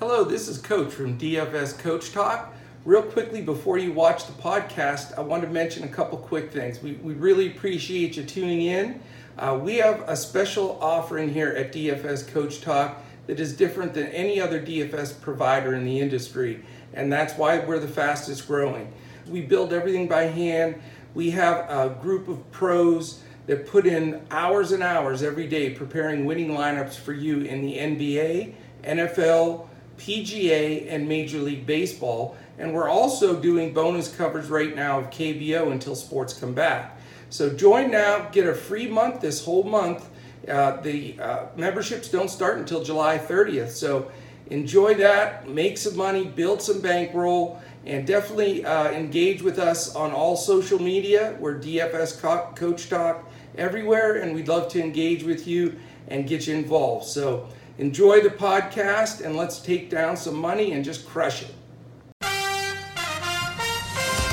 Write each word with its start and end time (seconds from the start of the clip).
Hello, 0.00 0.22
this 0.22 0.46
is 0.46 0.58
Coach 0.58 0.92
from 0.92 1.18
DFS 1.18 1.76
Coach 1.76 2.12
Talk. 2.12 2.54
Real 2.84 3.02
quickly, 3.02 3.42
before 3.42 3.78
you 3.78 3.92
watch 3.92 4.26
the 4.26 4.32
podcast, 4.34 5.18
I 5.18 5.22
want 5.22 5.42
to 5.42 5.48
mention 5.48 5.82
a 5.82 5.88
couple 5.88 6.18
quick 6.18 6.52
things. 6.52 6.80
We, 6.80 6.92
we 6.92 7.14
really 7.14 7.48
appreciate 7.48 8.16
you 8.16 8.22
tuning 8.22 8.62
in. 8.62 9.00
Uh, 9.36 9.58
we 9.60 9.78
have 9.78 10.08
a 10.08 10.14
special 10.14 10.78
offering 10.80 11.34
here 11.34 11.48
at 11.48 11.72
DFS 11.72 12.28
Coach 12.28 12.60
Talk 12.60 13.02
that 13.26 13.40
is 13.40 13.56
different 13.56 13.92
than 13.92 14.06
any 14.10 14.40
other 14.40 14.62
DFS 14.62 15.20
provider 15.20 15.74
in 15.74 15.84
the 15.84 15.98
industry, 15.98 16.62
and 16.94 17.12
that's 17.12 17.34
why 17.34 17.58
we're 17.58 17.80
the 17.80 17.88
fastest 17.88 18.46
growing. 18.46 18.92
We 19.26 19.40
build 19.40 19.72
everything 19.72 20.06
by 20.06 20.26
hand. 20.26 20.80
We 21.12 21.30
have 21.30 21.68
a 21.68 21.98
group 22.00 22.28
of 22.28 22.48
pros 22.52 23.20
that 23.46 23.66
put 23.66 23.84
in 23.84 24.24
hours 24.30 24.70
and 24.70 24.84
hours 24.84 25.24
every 25.24 25.48
day 25.48 25.70
preparing 25.70 26.24
winning 26.24 26.50
lineups 26.50 26.94
for 26.94 27.12
you 27.12 27.40
in 27.40 27.62
the 27.62 27.78
NBA, 27.78 28.54
NFL, 28.84 29.66
PGA, 29.98 30.86
and 30.88 31.08
Major 31.08 31.38
League 31.38 31.66
Baseball. 31.66 32.36
And 32.58 32.72
we're 32.72 32.88
also 32.88 33.38
doing 33.38 33.72
bonus 33.72 34.14
coverage 34.14 34.46
right 34.46 34.74
now 34.74 35.00
of 35.00 35.10
KBO 35.10 35.70
until 35.70 35.94
sports 35.94 36.32
come 36.32 36.54
back. 36.54 36.98
So 37.30 37.50
join 37.50 37.90
now, 37.90 38.28
get 38.30 38.46
a 38.46 38.54
free 38.54 38.88
month 38.88 39.20
this 39.20 39.44
whole 39.44 39.64
month. 39.64 40.08
Uh, 40.48 40.80
the 40.80 41.18
uh, 41.20 41.46
memberships 41.56 42.08
don't 42.08 42.30
start 42.30 42.58
until 42.58 42.82
July 42.82 43.18
30th. 43.18 43.70
So 43.70 44.10
enjoy 44.46 44.94
that, 44.94 45.48
make 45.48 45.76
some 45.76 45.96
money, 45.96 46.24
build 46.24 46.62
some 46.62 46.80
bankroll, 46.80 47.60
and 47.84 48.06
definitely 48.06 48.64
uh, 48.64 48.90
engage 48.92 49.42
with 49.42 49.58
us 49.58 49.94
on 49.94 50.12
all 50.12 50.36
social 50.36 50.78
media. 50.78 51.36
We're 51.38 51.58
DFS 51.58 52.20
Co- 52.20 52.52
Coach 52.54 52.88
Talk 52.88 53.28
everywhere, 53.56 54.16
and 54.16 54.34
we'd 54.34 54.48
love 54.48 54.68
to 54.72 54.82
engage 54.82 55.22
with 55.22 55.46
you 55.46 55.78
and 56.08 56.26
get 56.26 56.46
you 56.46 56.54
involved. 56.54 57.06
So 57.06 57.48
enjoy 57.78 58.20
the 58.20 58.30
podcast 58.30 59.24
and 59.24 59.36
let's 59.36 59.60
take 59.60 59.88
down 59.88 60.16
some 60.16 60.36
money 60.36 60.72
and 60.72 60.84
just 60.84 61.06
crush 61.06 61.42
it. 61.42 61.54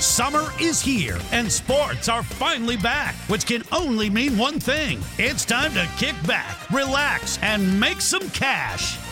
Summer 0.02 0.52
is 0.62 0.82
here 0.82 1.18
and 1.32 1.52
sports 1.52 2.10
are 2.10 2.24
finally 2.24 2.78
back, 2.78 3.16
which 3.28 3.46
can 3.46 3.64
only 3.72 4.10
mean 4.10 4.38
one 4.38 4.60
thing. 4.60 5.00
It's 5.18 5.46
time 5.46 5.74
to 5.74 5.90
kick 5.98 6.16
back, 6.28 6.70
relax, 6.70 7.40
and 7.42 7.80
make 7.80 8.02
some 8.02 8.30
cash. 8.30 8.98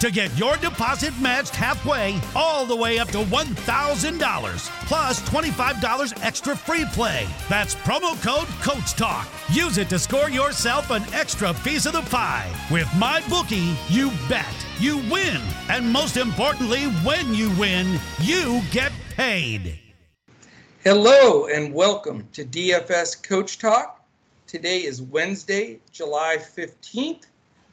to 0.00 0.12
get 0.12 0.36
your 0.38 0.56
deposit 0.56 1.12
matched 1.20 1.54
halfway 1.54 2.20
all 2.36 2.64
the 2.64 2.76
way 2.76 2.98
up 2.98 3.08
to 3.08 3.18
$1,000 3.18 4.86
plus 4.86 5.20
$25 5.28 6.24
extra 6.24 6.56
free 6.56 6.84
play. 6.92 7.26
That's 7.48 7.74
promo 7.74 8.20
code 8.22 8.46
Coach 8.62 8.94
Talk. 8.94 9.26
Use 9.50 9.76
it 9.78 9.88
to 9.88 9.98
score 9.98 10.30
yourself 10.30 10.90
an 10.90 11.02
extra 11.12 11.52
piece 11.52 11.86
of 11.86 11.94
the 11.94 12.02
pie. 12.02 12.50
With 12.70 12.88
my 12.96 13.22
bookie, 13.28 13.76
you 13.88 14.12
bet, 14.28 14.46
you 14.78 14.98
win, 15.10 15.40
and 15.68 15.92
most 15.92 16.16
importantly, 16.16 16.84
when 17.04 17.34
you 17.34 17.50
win, 17.58 17.98
you 18.20 18.62
get 18.70 18.92
paid. 19.16 19.78
Hello 20.84 21.46
and 21.46 21.74
welcome 21.74 22.28
to 22.32 22.44
DFS 22.44 23.20
Coach 23.20 23.58
Talk. 23.58 24.04
Today 24.46 24.78
is 24.84 25.02
Wednesday, 25.02 25.80
July 25.90 26.36
15th 26.38 27.24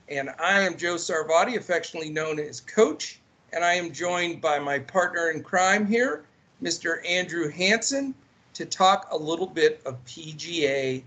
and 0.10 0.30
I 0.40 0.62
am 0.62 0.78
Joe 0.78 0.96
Sarvati, 0.96 1.58
affectionately 1.58 2.12
known 2.12 2.40
as 2.40 2.62
Coach, 2.62 3.20
and 3.54 3.64
I 3.64 3.74
am 3.74 3.92
joined 3.92 4.42
by 4.42 4.60
my 4.60 4.80
partner 4.80 5.32
in 5.32 5.42
crime 5.42 5.86
here, 5.86 6.26
Mr. 6.62 7.08
Andrew 7.08 7.50
Hanson, 7.50 8.14
to 8.54 8.66
talk 8.66 9.08
a 9.12 9.18
little 9.18 9.48
bit 9.48 9.82
of 9.86 10.04
PGA 10.06 11.04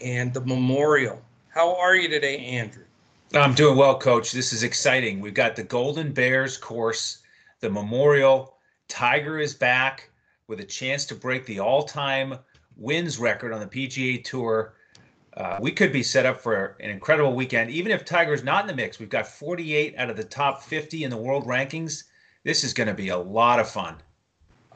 and 0.00 0.32
the 0.34 0.40
Memorial. 0.40 1.20
How 1.48 1.74
are 1.76 1.96
you 1.96 2.08
today, 2.08 2.38
Andrew? 2.38 2.84
I'm 3.34 3.54
doing 3.54 3.76
well, 3.76 3.98
Coach. 3.98 4.32
This 4.32 4.52
is 4.52 4.62
exciting. 4.62 5.20
We've 5.20 5.32
got 5.32 5.56
the 5.56 5.62
Golden 5.62 6.12
Bears 6.12 6.58
course, 6.58 7.18
the 7.60 7.70
Memorial. 7.70 8.56
Tiger 8.88 9.38
is 9.38 9.54
back 9.54 10.10
with 10.48 10.60
a 10.60 10.64
chance 10.64 11.06
to 11.06 11.14
break 11.14 11.46
the 11.46 11.58
all-time 11.58 12.38
wins 12.76 13.18
record 13.18 13.52
on 13.52 13.60
the 13.60 13.66
PGA 13.66 14.22
Tour 14.22 14.74
uh, 15.36 15.58
we 15.60 15.72
could 15.72 15.92
be 15.92 16.02
set 16.02 16.26
up 16.26 16.40
for 16.40 16.76
an 16.80 16.90
incredible 16.90 17.34
weekend. 17.34 17.70
Even 17.70 17.90
if 17.90 18.04
Tiger's 18.04 18.44
not 18.44 18.62
in 18.62 18.66
the 18.66 18.74
mix, 18.74 18.98
we've 18.98 19.08
got 19.08 19.26
48 19.26 19.94
out 19.96 20.10
of 20.10 20.16
the 20.16 20.24
top 20.24 20.62
50 20.62 21.04
in 21.04 21.10
the 21.10 21.16
world 21.16 21.46
rankings. 21.46 22.04
This 22.44 22.64
is 22.64 22.74
going 22.74 22.88
to 22.88 22.94
be 22.94 23.08
a 23.08 23.16
lot 23.16 23.58
of 23.58 23.68
fun. 23.68 23.96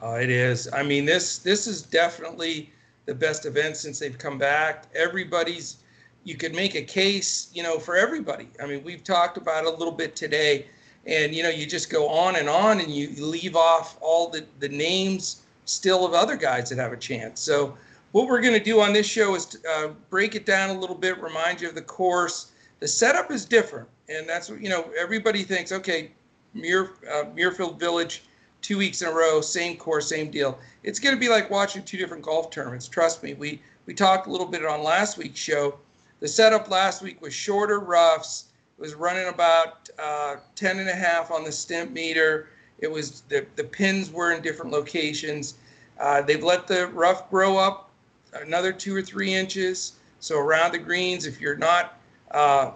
Uh, 0.01 0.15
it 0.15 0.29
is. 0.29 0.71
I 0.73 0.83
mean, 0.83 1.05
this 1.05 1.39
this 1.39 1.67
is 1.67 1.81
definitely 1.81 2.71
the 3.05 3.15
best 3.15 3.45
event 3.45 3.77
since 3.77 3.99
they've 3.99 4.17
come 4.17 4.37
back. 4.37 4.85
Everybody's. 4.95 5.77
You 6.23 6.35
could 6.35 6.53
make 6.53 6.75
a 6.75 6.81
case, 6.81 7.49
you 7.53 7.63
know, 7.63 7.79
for 7.79 7.95
everybody. 7.95 8.49
I 8.61 8.67
mean, 8.67 8.83
we've 8.83 9.03
talked 9.03 9.37
about 9.37 9.63
a 9.63 9.69
little 9.69 9.93
bit 9.93 10.15
today, 10.15 10.67
and 11.05 11.33
you 11.33 11.41
know, 11.41 11.49
you 11.49 11.65
just 11.65 11.89
go 11.89 12.09
on 12.09 12.35
and 12.35 12.49
on, 12.49 12.79
and 12.79 12.91
you 12.91 13.09
leave 13.17 13.55
off 13.55 13.97
all 14.01 14.29
the 14.29 14.45
the 14.59 14.69
names 14.69 15.41
still 15.65 16.05
of 16.05 16.13
other 16.13 16.35
guys 16.35 16.69
that 16.69 16.77
have 16.77 16.93
a 16.93 16.97
chance. 16.97 17.41
So 17.41 17.77
what 18.11 18.27
we're 18.27 18.41
going 18.41 18.53
to 18.53 18.63
do 18.63 18.81
on 18.81 18.93
this 18.93 19.05
show 19.05 19.35
is 19.35 19.45
to, 19.45 19.57
uh, 19.69 19.87
break 20.09 20.35
it 20.35 20.45
down 20.45 20.69
a 20.69 20.79
little 20.79 20.95
bit, 20.95 21.21
remind 21.21 21.61
you 21.61 21.69
of 21.69 21.75
the 21.75 21.81
course. 21.81 22.51
The 22.79 22.87
setup 22.87 23.31
is 23.31 23.45
different, 23.45 23.87
and 24.09 24.27
that's 24.27 24.49
what 24.49 24.61
you 24.61 24.69
know. 24.69 24.91
Everybody 24.97 25.43
thinks, 25.43 25.71
okay, 25.71 26.11
Muir, 26.53 26.91
uh, 27.11 27.25
Muirfield 27.35 27.79
Village, 27.79 28.23
two 28.61 28.77
weeks 28.77 29.01
in 29.01 29.09
a 29.09 29.11
row, 29.11 29.41
same 29.41 29.77
course, 29.77 30.09
same 30.09 30.29
deal. 30.29 30.59
It's 30.83 30.99
going 30.99 31.15
to 31.15 31.19
be 31.19 31.29
like 31.29 31.49
watching 31.49 31.83
two 31.83 31.97
different 31.97 32.23
golf 32.23 32.49
tournaments. 32.49 32.87
Trust 32.87 33.23
me. 33.23 33.33
We 33.33 33.61
we 33.85 33.93
talked 33.93 34.27
a 34.27 34.31
little 34.31 34.47
bit 34.47 34.65
on 34.65 34.83
last 34.83 35.17
week's 35.17 35.39
show. 35.39 35.79
The 36.19 36.27
setup 36.27 36.69
last 36.69 37.01
week 37.01 37.21
was 37.21 37.33
shorter 37.33 37.79
roughs. 37.79 38.45
It 38.77 38.81
was 38.81 38.95
running 38.95 39.27
about 39.27 39.89
uh, 39.97 40.37
10 40.55 40.79
and 40.79 40.89
a 40.89 40.95
half 40.95 41.31
on 41.31 41.43
the 41.43 41.49
Stimpmeter. 41.49 42.47
It 42.79 42.91
was 42.91 43.21
the 43.29 43.45
the 43.55 43.63
pins 43.63 44.11
were 44.11 44.33
in 44.33 44.41
different 44.41 44.71
locations. 44.71 45.55
Uh, 45.99 46.21
they've 46.21 46.43
let 46.43 46.67
the 46.67 46.87
rough 46.87 47.29
grow 47.29 47.57
up 47.57 47.86
another 48.33 48.71
two 48.71 48.95
or 48.95 49.01
three 49.01 49.33
inches. 49.33 49.93
So 50.19 50.39
around 50.39 50.73
the 50.73 50.79
greens, 50.79 51.25
if 51.25 51.39
you're 51.39 51.57
not 51.57 51.99
uh, 52.31 52.71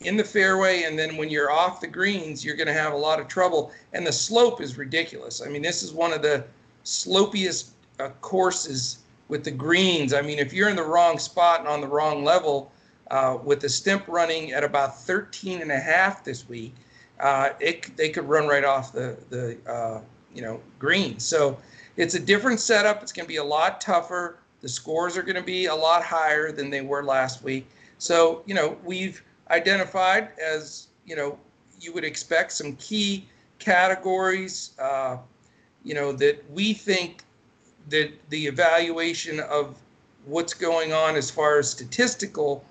in 0.00 0.16
the 0.16 0.24
fairway 0.24 0.84
and 0.84 0.98
then 0.98 1.16
when 1.16 1.30
you're 1.30 1.50
off 1.50 1.80
the 1.80 1.86
greens, 1.86 2.44
you're 2.44 2.56
going 2.56 2.66
to 2.66 2.72
have 2.72 2.92
a 2.92 2.96
lot 2.96 3.20
of 3.20 3.28
trouble. 3.28 3.72
And 3.92 4.06
the 4.06 4.12
slope 4.12 4.60
is 4.60 4.76
ridiculous. 4.76 5.42
I 5.42 5.48
mean, 5.48 5.62
this 5.62 5.82
is 5.82 5.92
one 5.92 6.12
of 6.12 6.22
the 6.22 6.44
slopiest 6.84 7.70
uh, 8.00 8.10
courses 8.20 8.98
with 9.28 9.44
the 9.44 9.50
greens. 9.50 10.12
I 10.12 10.20
mean, 10.20 10.38
if 10.38 10.52
you're 10.52 10.68
in 10.68 10.76
the 10.76 10.82
wrong 10.82 11.18
spot 11.18 11.60
and 11.60 11.68
on 11.68 11.80
the 11.80 11.88
wrong 11.88 12.24
level, 12.24 12.70
uh, 13.10 13.38
with 13.42 13.60
the 13.60 13.68
stimp 13.68 14.06
running 14.08 14.52
at 14.52 14.64
about 14.64 15.00
13 15.00 15.60
and 15.60 15.70
a 15.70 15.78
half 15.78 16.24
this 16.24 16.48
week, 16.48 16.74
uh, 17.20 17.50
it, 17.60 17.96
they 17.96 18.08
could 18.08 18.28
run 18.28 18.46
right 18.46 18.64
off 18.64 18.92
the, 18.92 19.16
the 19.30 19.56
uh, 19.70 20.00
you 20.34 20.42
know, 20.42 20.60
green. 20.78 21.18
So 21.18 21.58
it's 21.96 22.14
a 22.14 22.20
different 22.20 22.60
setup. 22.60 23.02
It's 23.02 23.12
going 23.12 23.24
to 23.24 23.28
be 23.28 23.36
a 23.36 23.44
lot 23.44 23.80
tougher. 23.80 24.38
The 24.64 24.70
scores 24.70 25.18
are 25.18 25.22
going 25.22 25.36
to 25.36 25.42
be 25.42 25.66
a 25.66 25.74
lot 25.74 26.02
higher 26.02 26.50
than 26.50 26.70
they 26.70 26.80
were 26.80 27.04
last 27.04 27.42
week. 27.42 27.66
So, 27.98 28.42
you 28.46 28.54
know, 28.54 28.78
we've 28.82 29.22
identified 29.50 30.30
as, 30.42 30.86
you 31.04 31.14
know, 31.14 31.38
you 31.78 31.92
would 31.92 32.02
expect 32.02 32.50
some 32.50 32.74
key 32.76 33.28
categories, 33.58 34.70
uh, 34.78 35.18
you 35.82 35.92
know, 35.92 36.12
that 36.12 36.50
we 36.50 36.72
think 36.72 37.24
that 37.90 38.10
the 38.30 38.46
evaluation 38.46 39.38
of 39.38 39.76
what's 40.24 40.54
going 40.54 40.94
on 40.94 41.14
as 41.14 41.30
far 41.30 41.58
as 41.58 41.70
statistical, 41.70 42.64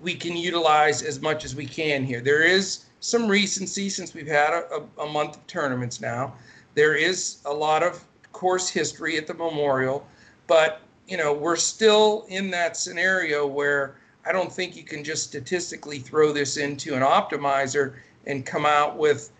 we 0.00 0.16
can 0.16 0.36
utilize 0.36 1.00
as 1.00 1.20
much 1.20 1.44
as 1.44 1.54
we 1.54 1.64
can 1.64 2.04
here. 2.04 2.20
There 2.20 2.42
is 2.42 2.86
some 2.98 3.28
recency 3.28 3.88
since 3.88 4.14
we've 4.14 4.26
had 4.26 4.52
a, 4.52 4.82
a, 5.00 5.06
month 5.06 5.36
of 5.36 5.46
tournaments 5.46 6.00
now. 6.00 6.34
There 6.74 6.96
is 6.96 7.38
a 7.44 7.54
lot 7.54 7.84
of 7.84 8.04
course 8.32 8.68
history 8.68 9.16
at 9.16 9.28
the 9.28 9.34
Memorial, 9.34 10.04
but 10.48 10.80
you 11.10 11.16
know, 11.16 11.32
we're 11.32 11.56
still 11.56 12.24
in 12.28 12.50
that 12.50 12.76
scenario 12.76 13.44
where 13.44 13.96
I 14.24 14.30
don't 14.30 14.52
think 14.52 14.76
you 14.76 14.84
can 14.84 15.02
just 15.02 15.24
statistically 15.24 15.98
throw 15.98 16.32
this 16.32 16.56
into 16.56 16.94
an 16.94 17.02
optimizer 17.02 17.96
and 18.26 18.46
come 18.46 18.64
out 18.64 18.96
with, 18.96 19.32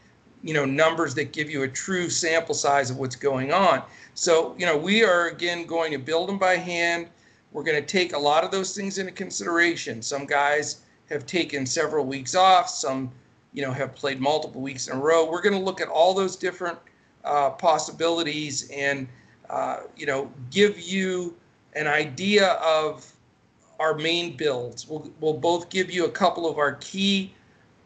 you 0.43 0.53
know, 0.53 0.65
numbers 0.65 1.15
that 1.15 1.33
give 1.33 1.49
you 1.49 1.63
a 1.63 1.69
true 1.69 2.11
sample 2.11 2.57
size 2.57 2.91
of 2.91 2.97
what's 2.97 3.15
going 3.15 3.53
on. 3.53 3.85
So, 4.15 4.57
you 4.59 4.67
know, 4.67 4.77
we 4.77 5.05
are 5.05 5.29
again 5.29 5.65
going 5.65 5.93
to 5.93 5.99
build 5.99 6.29
them 6.29 6.39
by 6.39 6.57
hand. 6.57 7.09
We're 7.53 7.63
going 7.63 7.81
to 7.81 7.87
take 7.87 8.15
a 8.15 8.19
lot 8.19 8.43
of 8.43 8.51
those 8.51 8.75
things 8.75 8.99
into 8.99 9.13
consideration. 9.13 10.03
Some 10.03 10.27
guys 10.27 10.81
have 11.09 11.25
taken 11.25 11.67
several 11.67 12.05
weeks 12.05 12.35
off, 12.35 12.69
some, 12.69 13.13
you 13.53 13.63
know, 13.63 13.73
have 13.73 13.95
played 13.95 14.21
multiple 14.21 14.61
weeks 14.61 14.89
in 14.89 14.97
a 14.97 15.01
row. 15.01 15.31
We're 15.31 15.43
going 15.43 15.59
to 15.59 15.65
look 15.65 15.81
at 15.81 15.89
all 15.89 16.15
those 16.15 16.35
different 16.35 16.79
uh, 17.25 17.51
possibilities 17.51 18.69
and 18.71 19.07
uh, 19.51 19.81
you 19.97 20.07
know 20.07 20.31
give 20.51 20.79
you 20.81 21.37
an 21.75 21.87
idea 21.87 22.53
of 22.55 23.11
our 23.79 23.95
main 23.95 24.37
builds. 24.37 24.89
We'll, 24.89 25.11
we'll 25.21 25.39
both 25.39 25.71
give 25.71 25.91
you 25.91 26.05
a 26.05 26.11
couple 26.11 26.49
of 26.49 26.59
our 26.59 26.75
key 26.75 27.33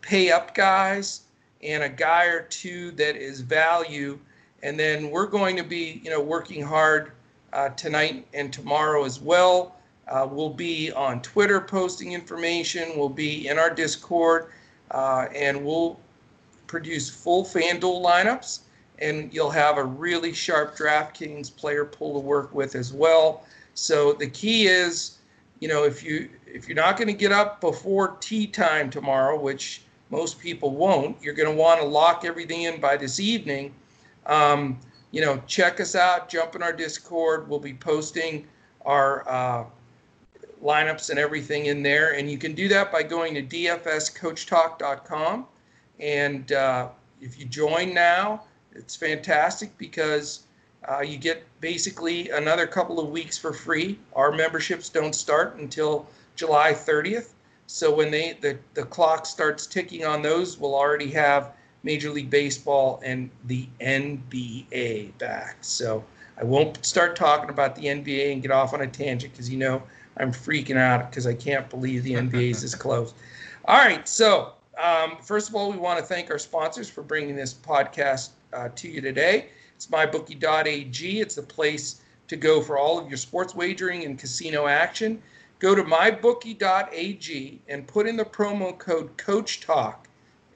pay 0.00 0.30
up 0.30 0.54
guys 0.54 1.22
and 1.62 1.82
a 1.82 1.88
guy 1.88 2.26
or 2.26 2.42
two 2.42 2.90
that 2.92 3.16
is 3.16 3.40
value. 3.40 4.18
And 4.62 4.78
then 4.78 5.10
we're 5.10 5.26
going 5.26 5.56
to 5.56 5.62
be, 5.62 6.00
you 6.04 6.10
know, 6.10 6.20
working 6.20 6.62
hard 6.62 7.12
uh, 7.52 7.70
tonight 7.70 8.26
and 8.34 8.52
tomorrow 8.52 9.04
as 9.04 9.20
well. 9.20 9.76
Uh, 10.08 10.28
we'll 10.30 10.52
be 10.52 10.92
on 10.92 11.22
Twitter 11.22 11.60
posting 11.60 12.12
information. 12.12 12.92
We'll 12.96 13.08
be 13.08 13.48
in 13.48 13.58
our 13.58 13.70
Discord, 13.70 14.50
uh, 14.90 15.28
and 15.34 15.64
we'll 15.64 15.98
produce 16.66 17.08
full 17.08 17.44
FanDuel 17.44 18.04
lineups. 18.04 18.60
And 18.98 19.32
you'll 19.32 19.50
have 19.50 19.78
a 19.78 19.84
really 19.84 20.32
sharp 20.32 20.76
DraftKings 20.76 21.54
player 21.56 21.84
pool 21.84 22.14
to 22.14 22.20
work 22.20 22.54
with 22.54 22.74
as 22.74 22.92
well. 22.92 23.44
So 23.74 24.12
the 24.12 24.28
key 24.28 24.66
is, 24.66 25.18
you 25.60 25.68
know, 25.68 25.84
if 25.84 26.02
you 26.02 26.30
if 26.46 26.68
you're 26.68 26.76
not 26.76 26.96
going 26.96 27.08
to 27.08 27.14
get 27.14 27.32
up 27.32 27.60
before 27.60 28.16
tea 28.20 28.46
time 28.46 28.90
tomorrow, 28.90 29.38
which 29.38 29.82
most 30.10 30.38
people 30.38 30.70
won't, 30.70 31.20
you're 31.20 31.34
going 31.34 31.48
to 31.48 31.54
want 31.54 31.80
to 31.80 31.86
lock 31.86 32.24
everything 32.24 32.62
in 32.62 32.80
by 32.80 32.96
this 32.96 33.18
evening. 33.18 33.74
Um, 34.26 34.78
you 35.10 35.20
know, 35.20 35.42
check 35.46 35.80
us 35.80 35.94
out. 35.94 36.28
Jump 36.28 36.54
in 36.54 36.62
our 36.62 36.72
Discord. 36.72 37.48
We'll 37.48 37.58
be 37.58 37.74
posting 37.74 38.46
our 38.84 39.28
uh, 39.28 39.64
lineups 40.62 41.10
and 41.10 41.18
everything 41.18 41.66
in 41.66 41.82
there, 41.82 42.14
and 42.14 42.30
you 42.30 42.38
can 42.38 42.54
do 42.54 42.68
that 42.68 42.92
by 42.92 43.02
going 43.02 43.34
to 43.34 43.42
dfscoachtalk.com. 43.42 45.46
And 46.00 46.52
uh, 46.52 46.88
if 47.20 47.38
you 47.38 47.46
join 47.46 47.94
now, 47.94 48.44
it's 48.72 48.96
fantastic 48.96 49.76
because 49.78 50.43
uh, 50.88 51.00
you 51.00 51.16
get 51.16 51.44
basically 51.60 52.30
another 52.30 52.66
couple 52.66 53.00
of 53.00 53.08
weeks 53.08 53.38
for 53.38 53.52
free. 53.52 53.98
Our 54.14 54.32
memberships 54.32 54.88
don't 54.88 55.14
start 55.14 55.56
until 55.56 56.06
July 56.36 56.72
30th. 56.72 57.30
So 57.66 57.94
when 57.94 58.10
they 58.10 58.36
the, 58.40 58.58
the 58.74 58.84
clock 58.84 59.26
starts 59.26 59.66
ticking 59.66 60.04
on 60.04 60.22
those, 60.22 60.58
we'll 60.58 60.74
already 60.74 61.10
have 61.12 61.52
Major 61.82 62.10
League 62.10 62.30
Baseball 62.30 63.00
and 63.04 63.30
the 63.44 63.66
NBA 63.80 65.16
back. 65.18 65.56
So 65.62 66.04
I 66.38 66.44
won't 66.44 66.84
start 66.84 67.16
talking 67.16 67.50
about 67.50 67.74
the 67.76 67.86
NBA 67.86 68.32
and 68.32 68.42
get 68.42 68.50
off 68.50 68.74
on 68.74 68.82
a 68.82 68.86
tangent 68.86 69.32
because 69.32 69.48
you 69.48 69.56
know 69.56 69.82
I'm 70.16 70.32
freaking 70.32 70.76
out 70.76 71.10
because 71.10 71.26
I 71.26 71.34
can't 71.34 71.68
believe 71.70 72.02
the 72.02 72.14
NBA 72.14 72.50
is 72.50 72.62
this 72.62 72.74
close. 72.74 73.14
All 73.66 73.78
right, 73.78 74.06
so 74.06 74.52
um, 74.82 75.16
first 75.22 75.48
of 75.48 75.54
all, 75.54 75.70
we 75.70 75.78
want 75.78 75.98
to 75.98 76.04
thank 76.04 76.30
our 76.30 76.38
sponsors 76.38 76.90
for 76.90 77.02
bringing 77.02 77.34
this 77.34 77.54
podcast 77.54 78.30
uh, 78.52 78.68
to 78.76 78.88
you 78.88 79.00
today. 79.00 79.48
It's 79.84 79.92
mybookie.ag. 79.92 81.20
It's 81.20 81.34
the 81.34 81.42
place 81.42 82.00
to 82.28 82.36
go 82.36 82.62
for 82.62 82.78
all 82.78 82.98
of 82.98 83.08
your 83.08 83.18
sports 83.18 83.54
wagering 83.54 84.04
and 84.04 84.18
casino 84.18 84.66
action. 84.66 85.20
Go 85.58 85.74
to 85.74 85.82
mybookie.ag 85.82 87.60
and 87.68 87.86
put 87.86 88.06
in 88.06 88.16
the 88.16 88.24
promo 88.24 88.78
code 88.78 89.14
Coach 89.18 89.60
Talk, 89.60 90.08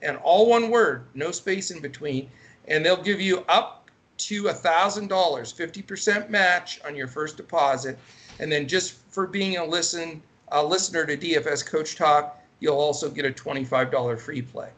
and 0.02 0.16
all 0.18 0.48
one 0.48 0.70
word, 0.70 1.04
no 1.12 1.30
space 1.30 1.70
in 1.70 1.80
between, 1.80 2.30
and 2.68 2.84
they'll 2.84 3.02
give 3.02 3.20
you 3.20 3.44
up 3.50 3.90
to 4.18 4.48
a 4.48 4.54
thousand 4.54 5.08
dollars, 5.08 5.52
fifty 5.52 5.82
percent 5.82 6.30
match 6.30 6.80
on 6.86 6.96
your 6.96 7.06
first 7.06 7.36
deposit, 7.36 7.98
and 8.38 8.50
then 8.50 8.66
just 8.66 8.94
for 9.10 9.26
being 9.26 9.58
a 9.58 9.64
listen 9.64 10.22
a 10.52 10.64
listener 10.64 11.04
to 11.04 11.18
DFS 11.18 11.66
Coach 11.66 11.96
Talk, 11.96 12.40
you'll 12.60 12.78
also 12.78 13.10
get 13.10 13.26
a 13.26 13.32
twenty-five 13.32 13.90
dollar 13.90 14.16
free 14.16 14.40
play. 14.40 14.70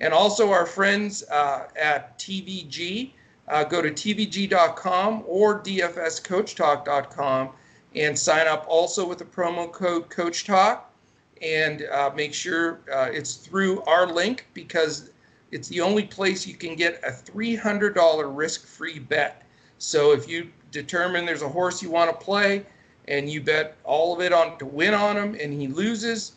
And 0.00 0.14
also 0.14 0.50
our 0.50 0.64
friends 0.64 1.24
uh, 1.24 1.68
at 1.76 2.18
TVG 2.18 3.10
uh, 3.48 3.64
go 3.64 3.82
to 3.82 3.90
tvg.com 3.90 5.24
or 5.26 5.60
dfscoachtalk.com 5.62 7.50
and 7.94 8.18
sign 8.18 8.46
up 8.46 8.66
also 8.68 9.06
with 9.06 9.18
the 9.18 9.24
promo 9.24 9.70
code 9.72 10.08
Coach 10.10 10.44
Talk. 10.44 10.92
And 11.40 11.84
uh, 11.92 12.10
make 12.16 12.34
sure 12.34 12.80
uh, 12.92 13.08
it's 13.12 13.34
through 13.34 13.82
our 13.82 14.06
link 14.06 14.46
because 14.54 15.10
it's 15.52 15.68
the 15.68 15.80
only 15.80 16.04
place 16.04 16.46
you 16.46 16.54
can 16.54 16.74
get 16.74 17.00
a 17.04 17.10
$300 17.10 18.36
risk 18.36 18.66
free 18.66 18.98
bet. 18.98 19.42
So 19.78 20.12
if 20.12 20.28
you 20.28 20.50
determine 20.72 21.24
there's 21.24 21.42
a 21.42 21.48
horse 21.48 21.82
you 21.82 21.90
want 21.90 22.10
to 22.10 22.24
play 22.24 22.66
and 23.06 23.30
you 23.30 23.40
bet 23.40 23.76
all 23.84 24.14
of 24.14 24.20
it 24.20 24.32
on 24.32 24.58
to 24.58 24.66
win 24.66 24.94
on 24.94 25.16
him 25.16 25.36
and 25.40 25.52
he 25.52 25.68
loses, 25.68 26.32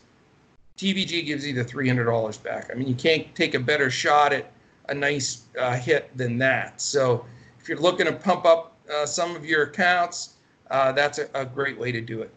TVG 0.78 1.26
gives 1.26 1.46
you 1.46 1.52
the 1.52 1.64
$300 1.64 2.42
back. 2.42 2.70
I 2.72 2.74
mean, 2.74 2.88
you 2.88 2.94
can't 2.94 3.32
take 3.34 3.54
a 3.54 3.60
better 3.60 3.90
shot 3.90 4.32
at 4.32 4.50
a 4.88 4.94
nice 4.94 5.42
uh, 5.58 5.76
hit 5.76 6.16
than 6.16 6.38
that. 6.38 6.80
So 6.80 7.24
if 7.60 7.68
you're 7.68 7.78
looking 7.78 8.06
to 8.06 8.12
pump 8.12 8.44
up 8.44 8.76
uh, 8.92 9.06
some 9.06 9.36
of 9.36 9.44
your 9.44 9.64
accounts, 9.64 10.34
uh, 10.70 10.92
that's 10.92 11.18
a, 11.18 11.28
a, 11.34 11.44
great 11.44 11.78
way 11.78 11.92
to 11.92 12.00
do 12.00 12.22
it. 12.22 12.32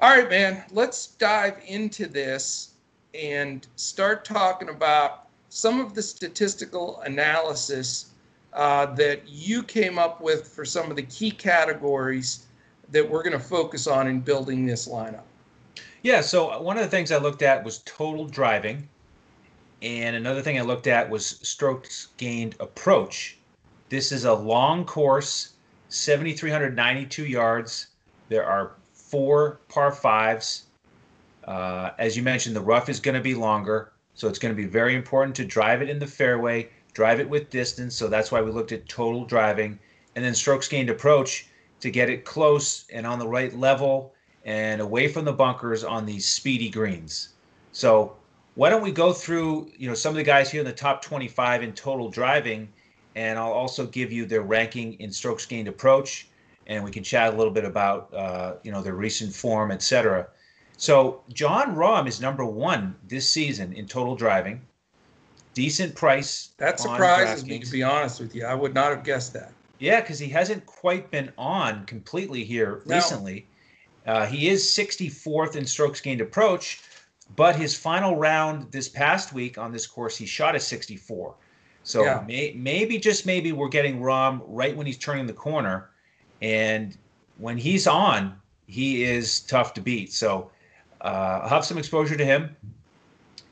All 0.00 0.10
right, 0.10 0.28
man, 0.28 0.64
let's 0.70 1.06
dive 1.06 1.56
into 1.66 2.06
this 2.06 2.72
and 3.14 3.66
start 3.76 4.24
talking 4.24 4.68
about 4.68 5.28
some 5.48 5.80
of 5.80 5.94
the 5.94 6.02
statistical 6.02 7.00
analysis 7.02 8.10
uh, 8.52 8.86
that 8.94 9.26
you 9.28 9.62
came 9.62 9.98
up 9.98 10.20
with 10.20 10.48
for 10.48 10.64
some 10.64 10.90
of 10.90 10.96
the 10.96 11.02
key 11.02 11.30
categories 11.30 12.46
that 12.90 13.08
we're 13.08 13.22
going 13.22 13.32
to 13.32 13.38
focus 13.38 13.86
on 13.86 14.06
in 14.08 14.20
building 14.20 14.66
this 14.66 14.88
lineup. 14.88 15.22
Yeah, 16.02 16.20
so 16.20 16.60
one 16.60 16.76
of 16.76 16.82
the 16.82 16.90
things 16.90 17.12
I 17.12 17.18
looked 17.18 17.42
at 17.42 17.64
was 17.64 17.78
total 17.84 18.26
driving. 18.26 18.88
And 19.82 20.14
another 20.14 20.42
thing 20.42 20.58
I 20.58 20.62
looked 20.62 20.86
at 20.86 21.10
was 21.10 21.26
strokes 21.42 22.08
gained 22.16 22.54
approach. 22.60 23.36
This 23.88 24.12
is 24.12 24.24
a 24.24 24.32
long 24.32 24.84
course, 24.84 25.54
7,392 25.88 27.26
yards. 27.26 27.88
There 28.28 28.46
are 28.46 28.76
four 28.92 29.58
par 29.68 29.90
fives. 29.90 30.66
Uh, 31.44 31.90
as 31.98 32.16
you 32.16 32.22
mentioned, 32.22 32.54
the 32.54 32.60
rough 32.60 32.88
is 32.88 33.00
going 33.00 33.16
to 33.16 33.20
be 33.20 33.34
longer, 33.34 33.90
so 34.14 34.28
it's 34.28 34.38
going 34.38 34.54
to 34.54 34.62
be 34.62 34.68
very 34.68 34.94
important 34.94 35.34
to 35.36 35.44
drive 35.44 35.82
it 35.82 35.90
in 35.90 35.98
the 35.98 36.06
fairway, 36.06 36.70
drive 36.94 37.18
it 37.18 37.28
with 37.28 37.50
distance. 37.50 37.96
So 37.96 38.06
that's 38.06 38.30
why 38.30 38.40
we 38.40 38.52
looked 38.52 38.70
at 38.70 38.88
total 38.88 39.24
driving, 39.24 39.80
and 40.14 40.24
then 40.24 40.36
strokes 40.36 40.68
gained 40.68 40.90
approach 40.90 41.48
to 41.80 41.90
get 41.90 42.08
it 42.08 42.24
close 42.24 42.84
and 42.92 43.04
on 43.04 43.18
the 43.18 43.26
right 43.26 43.52
level 43.58 44.14
and 44.44 44.80
away 44.80 45.08
from 45.08 45.24
the 45.24 45.32
bunkers 45.32 45.82
on 45.82 46.06
these 46.06 46.28
speedy 46.28 46.70
greens. 46.70 47.30
So 47.72 48.16
why 48.54 48.68
don't 48.70 48.82
we 48.82 48.92
go 48.92 49.12
through 49.12 49.70
you 49.76 49.88
know 49.88 49.94
some 49.94 50.10
of 50.10 50.16
the 50.16 50.22
guys 50.22 50.50
here 50.50 50.60
in 50.60 50.66
the 50.66 50.72
top 50.72 51.02
25 51.02 51.62
in 51.62 51.72
total 51.72 52.10
driving 52.10 52.68
and 53.14 53.38
i'll 53.38 53.52
also 53.52 53.86
give 53.86 54.12
you 54.12 54.26
their 54.26 54.42
ranking 54.42 54.94
in 54.94 55.10
strokes 55.10 55.46
gained 55.46 55.68
approach 55.68 56.28
and 56.66 56.82
we 56.82 56.90
can 56.90 57.02
chat 57.02 57.32
a 57.32 57.36
little 57.36 57.52
bit 57.52 57.64
about 57.64 58.12
uh, 58.14 58.54
you 58.62 58.72
know 58.72 58.82
their 58.82 58.94
recent 58.94 59.34
form 59.34 59.70
etc 59.70 60.28
so 60.82 61.22
jon 61.32 61.76
rahm 61.76 62.08
is 62.08 62.20
number 62.20 62.44
one 62.44 62.96
this 63.06 63.28
season 63.28 63.72
in 63.72 63.86
total 63.86 64.16
driving. 64.16 64.60
Decent 65.54 65.94
price 65.94 66.50
that 66.56 66.80
surprises 66.80 67.44
me 67.44 67.60
to 67.60 67.70
be 67.70 67.84
honest 67.84 68.18
with 68.18 68.34
you. 68.34 68.44
I 68.44 68.56
would 68.56 68.74
not 68.74 68.90
have 68.90 69.04
guessed 69.04 69.32
that. 69.34 69.52
Yeah 69.78 70.00
because 70.00 70.18
he 70.18 70.28
hasn't 70.28 70.66
quite 70.66 71.08
been 71.12 71.30
on 71.38 71.86
completely 71.86 72.42
here 72.42 72.82
no. 72.86 72.96
recently. 72.96 73.46
Uh, 74.04 74.26
he 74.26 74.48
is 74.48 74.64
64th 74.64 75.54
in 75.54 75.64
strokes 75.64 76.00
gained 76.00 76.20
approach 76.20 76.82
but 77.36 77.56
his 77.56 77.76
final 77.76 78.16
round 78.16 78.70
this 78.72 78.88
past 78.88 79.32
week 79.32 79.58
on 79.58 79.72
this 79.72 79.86
course, 79.86 80.16
he 80.16 80.26
shot 80.26 80.54
a 80.54 80.60
64. 80.60 81.34
So 81.84 82.04
yeah. 82.04 82.24
may, 82.26 82.54
maybe, 82.56 82.98
just 82.98 83.26
maybe, 83.26 83.52
we're 83.52 83.68
getting 83.68 84.00
Rahm 84.00 84.42
right 84.46 84.76
when 84.76 84.86
he's 84.86 84.98
turning 84.98 85.26
the 85.26 85.32
corner. 85.32 85.90
And 86.40 86.96
when 87.38 87.56
he's 87.56 87.86
on, 87.86 88.36
he 88.66 89.02
is 89.04 89.40
tough 89.40 89.74
to 89.74 89.80
beat. 89.80 90.12
So 90.12 90.50
uh, 91.00 91.40
I'll 91.42 91.48
have 91.48 91.64
some 91.64 91.78
exposure 91.78 92.16
to 92.16 92.24
him. 92.24 92.54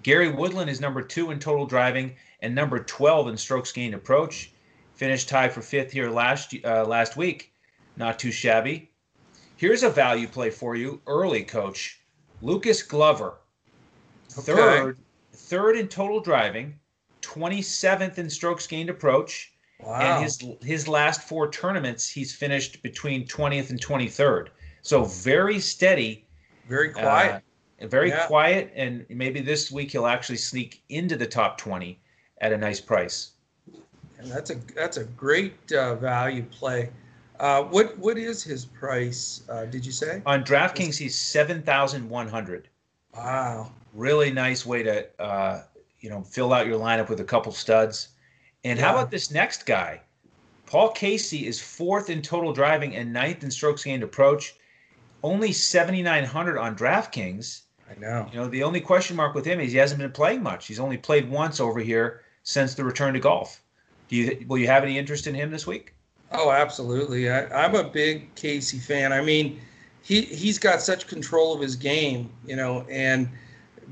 Gary 0.03 0.31
Woodland 0.31 0.71
is 0.71 0.81
number 0.81 1.03
two 1.03 1.31
in 1.31 1.39
total 1.39 1.67
driving 1.67 2.15
and 2.41 2.55
number 2.55 2.83
12 2.83 3.29
in 3.29 3.37
strokes 3.37 3.73
gained 3.73 3.95
approach. 3.95 4.53
Finished 4.95 5.29
tied 5.29 5.53
for 5.53 5.63
fifth 5.63 5.93
here 5.93 6.11
last 6.11 6.55
uh, 6.65 6.85
last 6.85 7.17
week. 7.17 7.53
Not 7.97 8.19
too 8.19 8.31
shabby. 8.31 8.91
Here's 9.57 9.83
a 9.83 9.91
value 9.91 10.27
play 10.27 10.51
for 10.51 10.77
you 10.77 11.01
early, 11.07 11.43
coach. 11.43 12.01
Lucas 12.43 12.83
Glover 12.83 13.40
Okay. 14.39 14.53
Third, 14.53 14.99
third 15.33 15.77
in 15.77 15.89
total 15.89 16.21
driving, 16.21 16.79
27th 17.23 18.19
in 18.19 18.31
strokes 18.31 18.67
gained 18.67 18.91
approach. 18.91 19.53
Wow. 19.81 19.95
And 19.95 20.25
his 20.25 20.45
his 20.63 20.89
last 20.89 21.23
four 21.23 21.51
tournaments, 21.51 22.09
he's 22.09 22.35
finished 22.35 22.83
between 22.83 23.27
20th 23.27 23.71
and 23.71 23.81
23rd. 23.81 24.49
So 24.83 25.05
very 25.05 25.59
steady. 25.59 26.27
Very 26.69 26.91
quiet. 26.91 27.43
Uh, 27.81 27.87
very 27.87 28.11
yeah. 28.11 28.27
quiet. 28.27 28.73
And 28.77 29.07
maybe 29.09 29.41
this 29.41 29.71
week 29.71 29.91
he'll 29.91 30.07
actually 30.07 30.37
sneak 30.37 30.83
into 30.91 31.17
the 31.17 31.27
top 31.27 31.57
20 31.57 31.99
at 32.43 32.53
a 32.53 32.59
nice 32.59 32.81
price. 32.81 33.33
And 34.19 34.31
that's 34.31 34.51
a 34.51 34.57
that's 34.75 34.99
a 34.99 35.05
great 35.05 35.73
uh, 35.73 35.95
value 35.95 36.43
play. 36.43 36.91
Uh, 37.39 37.63
what 37.63 37.97
what 37.97 38.19
is 38.19 38.43
his 38.43 38.67
price? 38.67 39.45
Uh, 39.49 39.65
did 39.65 39.87
you 39.87 39.93
say 39.93 40.21
on 40.27 40.45
DraftKings? 40.45 40.99
He's 40.99 41.17
seven 41.17 41.63
thousand 41.63 42.07
one 42.07 42.29
hundred. 42.29 42.69
Wow 43.15 43.73
really 43.95 44.31
nice 44.31 44.65
way 44.65 44.83
to 44.83 45.07
uh, 45.21 45.63
you 46.01 46.11
know 46.11 46.23
fill 46.23 46.53
out 46.53 46.67
your 46.67 46.79
lineup 46.79 47.09
with 47.09 47.21
a 47.21 47.25
couple 47.25 47.53
studs. 47.53 48.09
And 48.65 48.79
yeah. 48.79 48.87
how 48.87 48.93
about 48.93 49.11
this 49.11 49.31
next 49.31 49.67
guy, 49.67 50.01
Paul 50.67 50.91
Casey 50.91 51.47
is 51.47 51.61
fourth 51.61 52.11
in 52.11 52.23
total 52.23 52.53
driving 52.53 52.95
and 52.95 53.13
ninth 53.13 53.43
in 53.43 53.51
strokes 53.51 53.85
gained 53.85 54.03
approach. 54.03 54.55
Only 55.23 55.53
7,900 55.53 56.59
on 56.59 56.77
DraftKings. 56.77 57.63
I 57.91 57.99
know. 57.99 58.29
You 58.33 58.39
know, 58.39 58.49
the 58.49 58.63
only 58.63 58.81
question 58.81 59.17
mark 59.17 59.35
with 59.35 59.45
him 59.45 59.61
is 59.61 59.73
he 59.73 59.79
hasn't 59.79 60.01
been 60.01 60.13
playing 60.13 60.43
much. 60.43 60.67
He's 60.67 60.81
only 60.81 60.97
played 60.97 61.29
once 61.29 61.61
over 61.61 61.81
here 61.81 62.23
since 62.43 62.75
the 62.75 62.85
return 62.85 63.15
to 63.15 63.21
golf. 63.21 63.61
Do 64.09 64.17
you 64.17 64.45
will 64.49 64.59
you 64.59 64.67
have 64.67 64.83
any 64.83 64.99
interest 64.99 65.27
in 65.27 65.35
him 65.35 65.51
this 65.51 65.67
week? 65.67 65.95
Oh, 66.33 66.51
absolutely. 66.51 67.31
I, 67.31 67.65
I'm 67.65 67.75
a 67.75 67.85
big 67.85 68.35
Casey 68.35 68.79
fan. 68.79 69.13
I 69.13 69.21
mean, 69.21 69.61
he 70.03 70.23
he's 70.23 70.59
got 70.59 70.81
such 70.81 71.07
control 71.07 71.55
of 71.55 71.61
his 71.61 71.77
game, 71.77 72.31
you 72.47 72.57
know, 72.57 72.87
and 72.89 73.29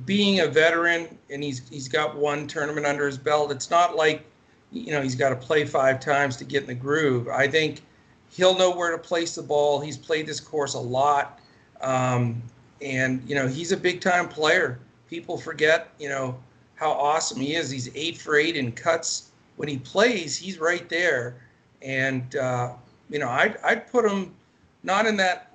being 0.05 0.41
a 0.41 0.47
veteran 0.47 1.19
and 1.31 1.43
he's 1.43 1.69
he's 1.69 1.89
got 1.89 2.17
one 2.17 2.47
tournament 2.47 2.87
under 2.87 3.07
his 3.07 3.19
belt. 3.19 3.51
It's 3.51 3.71
not 3.71 3.97
like 3.97 4.25
you 4.71 4.93
know 4.93 5.03
he's 5.03 5.15
got 5.15 5.31
to 5.31 5.37
play 5.37 5.65
five 5.65 6.01
times 6.01 6.37
to 6.37 6.45
get 6.45 6.63
in 6.63 6.69
the 6.69 6.75
groove. 6.75 7.29
I 7.29 7.49
think 7.49 7.83
he'll 8.31 8.57
know 8.57 8.71
where 8.71 8.91
to 8.91 8.99
place 8.99 9.35
the 9.35 9.43
ball. 9.43 9.81
He's 9.81 9.97
played 9.97 10.27
this 10.27 10.41
course 10.41 10.75
a 10.75 10.81
lot, 10.81 11.41
um, 11.81 12.43
and 12.83 13.23
you 13.29 13.35
know 13.35 13.47
he's 13.47 13.73
a 13.73 13.77
big 13.77 14.01
time 14.01 14.29
player. 14.29 14.79
People 15.09 15.39
forget 15.39 15.89
you 15.99 16.09
know 16.09 16.39
how 16.75 16.91
awesome 16.91 17.41
he 17.41 17.55
is. 17.55 17.71
He's 17.71 17.91
eight 17.95 18.19
for 18.19 18.37
eight 18.37 18.57
in 18.57 18.73
cuts 18.73 19.31
when 19.57 19.69
he 19.69 19.79
plays. 19.79 20.37
He's 20.37 20.59
right 20.59 20.89
there, 20.89 21.37
and 21.83 22.37
uh, 22.37 22.73
you 23.11 23.19
know 23.19 23.29
I'd 23.29 23.57
I'd 23.65 23.91
put 23.91 24.05
him 24.05 24.35
not 24.83 25.07
in 25.07 25.17
that 25.17 25.48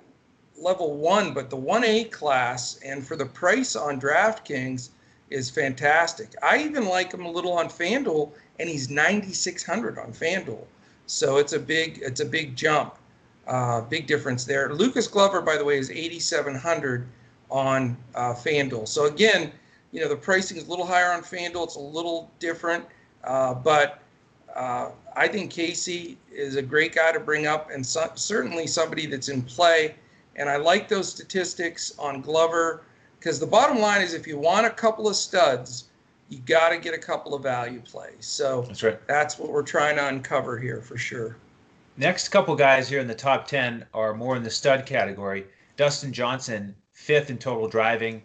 level 0.56 0.96
one, 0.96 1.34
but 1.34 1.50
the 1.50 1.56
1A 1.56 2.10
class 2.10 2.78
and 2.84 3.06
for 3.06 3.16
the 3.16 3.26
price 3.26 3.76
on 3.76 4.00
DraftKings 4.00 4.90
is 5.30 5.50
fantastic. 5.50 6.34
I 6.42 6.58
even 6.58 6.86
like 6.86 7.12
him 7.12 7.24
a 7.24 7.30
little 7.30 7.52
on 7.52 7.68
FanDuel, 7.68 8.30
and 8.60 8.68
he's 8.68 8.88
9,600 8.88 9.98
on 9.98 10.12
FanDuel. 10.12 10.64
So 11.06 11.36
it's 11.38 11.52
a 11.52 11.58
big 11.58 12.00
it's 12.02 12.20
a 12.20 12.24
big 12.24 12.56
jump, 12.56 12.96
uh, 13.46 13.82
big 13.82 14.06
difference 14.06 14.44
there. 14.44 14.72
Lucas 14.72 15.06
Glover, 15.06 15.42
by 15.42 15.56
the 15.56 15.64
way, 15.64 15.78
is 15.78 15.90
8,700 15.90 17.06
on 17.50 17.96
uh, 18.14 18.32
FanDuel. 18.32 18.88
So 18.88 19.06
again, 19.06 19.52
you 19.92 20.00
know 20.00 20.08
the 20.08 20.16
pricing 20.16 20.56
is 20.56 20.66
a 20.66 20.70
little 20.70 20.86
higher 20.86 21.12
on 21.12 21.22
FanDuel. 21.22 21.64
It's 21.64 21.76
a 21.76 21.80
little 21.80 22.30
different, 22.38 22.84
uh, 23.24 23.54
but 23.54 24.00
uh, 24.54 24.90
I 25.16 25.28
think 25.28 25.50
Casey 25.50 26.16
is 26.32 26.56
a 26.56 26.62
great 26.62 26.94
guy 26.94 27.12
to 27.12 27.20
bring 27.20 27.46
up, 27.46 27.70
and 27.70 27.84
so, 27.84 28.10
certainly 28.14 28.66
somebody 28.66 29.06
that's 29.06 29.28
in 29.28 29.42
play. 29.42 29.94
And 30.36 30.48
I 30.48 30.56
like 30.56 30.88
those 30.88 31.08
statistics 31.08 31.96
on 31.98 32.20
Glover 32.20 32.82
because 33.18 33.38
the 33.40 33.46
bottom 33.46 33.78
line 33.78 34.02
is 34.02 34.14
if 34.14 34.26
you 34.26 34.38
want 34.38 34.66
a 34.66 34.70
couple 34.70 35.08
of 35.08 35.16
studs, 35.16 35.84
you 36.28 36.38
got 36.40 36.70
to 36.70 36.78
get 36.78 36.94
a 36.94 36.98
couple 36.98 37.34
of 37.34 37.42
value 37.42 37.80
plays. 37.80 38.26
So 38.26 38.62
that's 38.62 38.82
right. 38.82 39.06
That's 39.06 39.38
what 39.38 39.50
we're 39.50 39.62
trying 39.62 39.96
to 39.96 40.08
uncover 40.08 40.58
here 40.58 40.80
for 40.80 40.96
sure. 40.96 41.36
Next 41.96 42.28
couple 42.28 42.56
guys 42.56 42.88
here 42.88 43.00
in 43.00 43.06
the 43.06 43.14
top 43.14 43.46
10 43.46 43.86
are 43.94 44.14
more 44.14 44.36
in 44.36 44.42
the 44.42 44.50
stud 44.50 44.84
category. 44.84 45.46
Dustin 45.76 46.12
Johnson, 46.12 46.74
fifth 46.92 47.30
in 47.30 47.38
total 47.38 47.68
driving, 47.68 48.22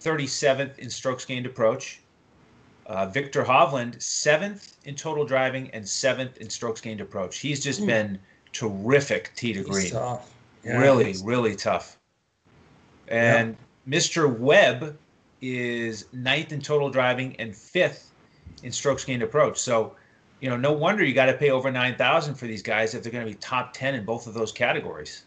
37th 0.00 0.78
in 0.78 0.90
strokes 0.90 1.24
gained 1.24 1.46
approach. 1.46 2.00
Uh, 2.86 3.06
Viktor 3.06 3.44
Hovland, 3.44 4.02
seventh 4.02 4.76
in 4.84 4.96
total 4.96 5.24
driving 5.24 5.70
and 5.70 5.88
seventh 5.88 6.38
in 6.38 6.50
strokes 6.50 6.80
gained 6.80 7.00
approach. 7.00 7.38
He's 7.38 7.62
just 7.62 7.80
mm. 7.82 7.86
been 7.86 8.18
terrific 8.52 9.30
tee 9.36 9.52
to 9.52 9.62
green. 9.62 9.90
Tough. 9.90 10.28
Yeah, 10.64 10.78
really, 10.78 11.14
really 11.24 11.56
tough. 11.56 11.98
And 13.08 13.56
yeah. 13.86 13.98
Mr. 13.98 14.38
Webb 14.38 14.96
is 15.40 16.06
ninth 16.12 16.52
in 16.52 16.60
total 16.60 16.88
driving 16.88 17.34
and 17.36 17.54
fifth 17.54 18.12
in 18.62 18.70
strokes 18.70 19.04
gained 19.04 19.22
approach. 19.22 19.58
So, 19.58 19.96
you 20.40 20.48
know, 20.48 20.56
no 20.56 20.72
wonder 20.72 21.04
you 21.04 21.14
got 21.14 21.26
to 21.26 21.34
pay 21.34 21.50
over 21.50 21.70
nine 21.70 21.96
thousand 21.96 22.36
for 22.36 22.46
these 22.46 22.62
guys 22.62 22.94
if 22.94 23.02
they're 23.02 23.12
going 23.12 23.24
to 23.24 23.30
be 23.30 23.38
top 23.38 23.72
ten 23.72 23.94
in 23.94 24.04
both 24.04 24.26
of 24.26 24.34
those 24.34 24.52
categories. 24.52 25.24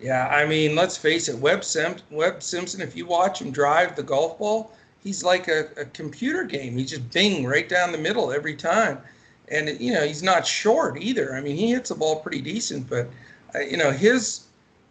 Yeah, 0.00 0.26
I 0.28 0.46
mean, 0.46 0.74
let's 0.74 0.96
face 0.96 1.28
it, 1.28 1.38
Webb, 1.38 1.62
Sim- 1.62 1.96
Webb 2.10 2.42
Simpson. 2.42 2.80
If 2.80 2.96
you 2.96 3.06
watch 3.06 3.40
him 3.40 3.52
drive 3.52 3.94
the 3.94 4.02
golf 4.02 4.36
ball, 4.38 4.72
he's 5.02 5.22
like 5.22 5.46
a, 5.46 5.68
a 5.76 5.84
computer 5.86 6.42
game. 6.42 6.76
He 6.76 6.84
just 6.84 7.08
bing 7.10 7.46
right 7.46 7.68
down 7.68 7.92
the 7.92 7.98
middle 7.98 8.32
every 8.32 8.56
time, 8.56 8.98
and 9.48 9.80
you 9.80 9.92
know 9.92 10.04
he's 10.04 10.22
not 10.22 10.44
short 10.44 11.00
either. 11.00 11.36
I 11.36 11.40
mean, 11.40 11.56
he 11.56 11.70
hits 11.70 11.90
the 11.90 11.94
ball 11.94 12.16
pretty 12.16 12.40
decent, 12.40 12.90
but 12.90 13.08
you 13.60 13.76
know 13.76 13.90
his 13.90 14.44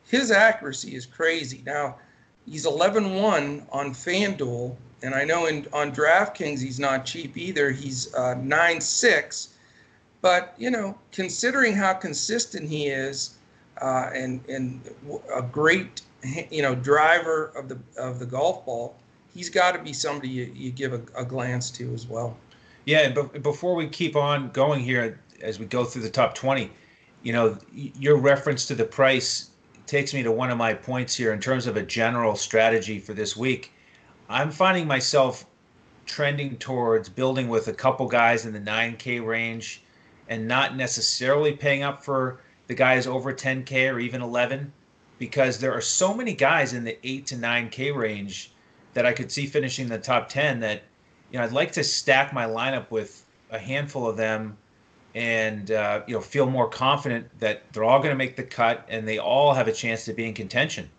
his 0.07 0.31
accuracy 0.31 0.95
is 0.95 1.05
crazy. 1.05 1.63
Now 1.65 1.97
he's 2.45 2.65
11-1 2.65 3.65
on 3.71 3.91
FanDuel, 3.91 4.75
and 5.03 5.15
I 5.15 5.23
know 5.23 5.45
in 5.45 5.67
on 5.73 5.93
DraftKings 5.93 6.61
he's 6.61 6.79
not 6.79 7.05
cheap 7.05 7.37
either. 7.37 7.71
He's 7.71 8.13
uh, 8.13 8.35
9-6, 8.35 9.49
but 10.21 10.53
you 10.57 10.71
know 10.71 10.97
considering 11.11 11.75
how 11.75 11.93
consistent 11.93 12.67
he 12.69 12.87
is, 12.87 13.35
uh, 13.81 14.09
and 14.13 14.43
and 14.47 14.81
a 15.33 15.41
great 15.41 16.01
you 16.51 16.61
know 16.61 16.75
driver 16.75 17.51
of 17.55 17.69
the 17.69 17.79
of 17.97 18.19
the 18.19 18.25
golf 18.25 18.65
ball, 18.65 18.95
he's 19.33 19.49
got 19.49 19.71
to 19.73 19.79
be 19.79 19.93
somebody 19.93 20.29
you, 20.29 20.51
you 20.53 20.71
give 20.71 20.93
a, 20.93 21.01
a 21.15 21.25
glance 21.25 21.71
to 21.71 21.93
as 21.93 22.07
well. 22.07 22.37
Yeah, 22.85 23.11
but 23.11 23.43
before 23.43 23.75
we 23.75 23.87
keep 23.87 24.15
on 24.15 24.49
going 24.49 24.83
here 24.83 25.19
as 25.41 25.59
we 25.59 25.65
go 25.65 25.85
through 25.85 26.01
the 26.01 26.09
top 26.09 26.33
20 26.33 26.69
you 27.23 27.33
know, 27.33 27.57
your 27.73 28.17
reference 28.17 28.65
to 28.67 28.75
the 28.75 28.85
price 28.85 29.51
takes 29.85 30.13
me 30.13 30.23
to 30.23 30.31
one 30.31 30.49
of 30.49 30.57
my 30.57 30.73
points 30.73 31.15
here 31.15 31.33
in 31.33 31.39
terms 31.39 31.67
of 31.67 31.77
a 31.77 31.83
general 31.83 32.35
strategy 32.35 32.99
for 32.99 33.13
this 33.13 33.35
week. 33.35 33.73
I'm 34.29 34.51
finding 34.51 34.87
myself 34.87 35.45
trending 36.05 36.57
towards 36.57 37.09
building 37.09 37.47
with 37.47 37.67
a 37.67 37.73
couple 37.73 38.07
guys 38.07 38.45
in 38.45 38.53
the 38.53 38.59
9K 38.59 39.25
range 39.25 39.83
and 40.29 40.47
not 40.47 40.75
necessarily 40.75 41.51
paying 41.51 41.83
up 41.83 42.03
for 42.03 42.41
the 42.67 42.73
guys 42.73 43.05
over 43.05 43.33
10K 43.33 43.93
or 43.93 43.99
even 43.99 44.21
11 44.21 44.71
because 45.19 45.59
there 45.59 45.73
are 45.73 45.81
so 45.81 46.13
many 46.13 46.33
guys 46.33 46.73
in 46.73 46.83
the 46.83 46.97
8 47.05 47.27
to 47.27 47.35
9K 47.35 47.95
range 47.95 48.53
that 48.93 49.05
I 49.05 49.13
could 49.13 49.31
see 49.31 49.45
finishing 49.45 49.87
the 49.87 49.97
top 49.97 50.29
10 50.29 50.59
that 50.61 50.83
you 51.31 51.37
know 51.37 51.43
I'd 51.43 51.51
like 51.51 51.71
to 51.73 51.83
stack 51.83 52.33
my 52.33 52.45
lineup 52.45 52.89
with 52.89 53.25
a 53.51 53.59
handful 53.59 54.07
of 54.07 54.17
them 54.17 54.57
and 55.15 55.71
uh, 55.71 56.01
you 56.07 56.13
know 56.13 56.21
feel 56.21 56.45
more 56.45 56.67
confident 56.67 57.27
that 57.39 57.61
they're 57.73 57.83
all 57.83 57.99
going 57.99 58.11
to 58.11 58.15
make 58.15 58.35
the 58.35 58.43
cut 58.43 58.85
and 58.89 59.07
they 59.07 59.19
all 59.19 59.53
have 59.53 59.67
a 59.67 59.73
chance 59.73 60.05
to 60.05 60.13
be 60.13 60.25
in 60.25 60.33
contention. 60.33 60.89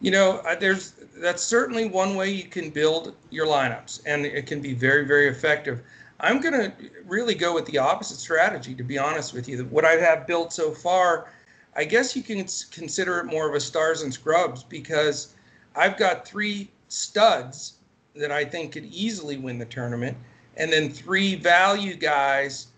You 0.00 0.10
know, 0.10 0.42
there's 0.60 0.92
that's 1.16 1.42
certainly 1.42 1.86
one 1.86 2.14
way 2.14 2.30
you 2.30 2.44
can 2.44 2.70
build 2.70 3.14
your 3.30 3.46
lineups, 3.46 4.02
and 4.06 4.26
it 4.26 4.46
can 4.46 4.60
be 4.60 4.74
very 4.74 5.06
very 5.06 5.28
effective. 5.28 5.82
I'm 6.20 6.40
going 6.40 6.54
to 6.54 6.72
really 7.06 7.34
go 7.34 7.52
with 7.52 7.66
the 7.66 7.78
opposite 7.78 8.18
strategy, 8.18 8.74
to 8.74 8.84
be 8.84 8.98
honest 8.98 9.34
with 9.34 9.48
you. 9.48 9.64
What 9.64 9.84
I 9.84 9.92
have 9.92 10.26
built 10.26 10.52
so 10.52 10.70
far, 10.70 11.28
I 11.74 11.84
guess 11.84 12.14
you 12.14 12.22
can 12.22 12.46
consider 12.70 13.18
it 13.18 13.24
more 13.24 13.48
of 13.48 13.54
a 13.54 13.60
stars 13.60 14.02
and 14.02 14.14
scrubs 14.14 14.62
because 14.62 15.34
I've 15.74 15.96
got 15.96 16.26
three 16.26 16.70
studs 16.88 17.74
that 18.14 18.30
I 18.30 18.44
think 18.44 18.72
could 18.72 18.84
easily 18.84 19.38
win 19.38 19.58
the 19.58 19.64
tournament, 19.64 20.16
and 20.56 20.72
then 20.72 20.88
three 20.88 21.34
value 21.34 21.94
guys 21.94 22.68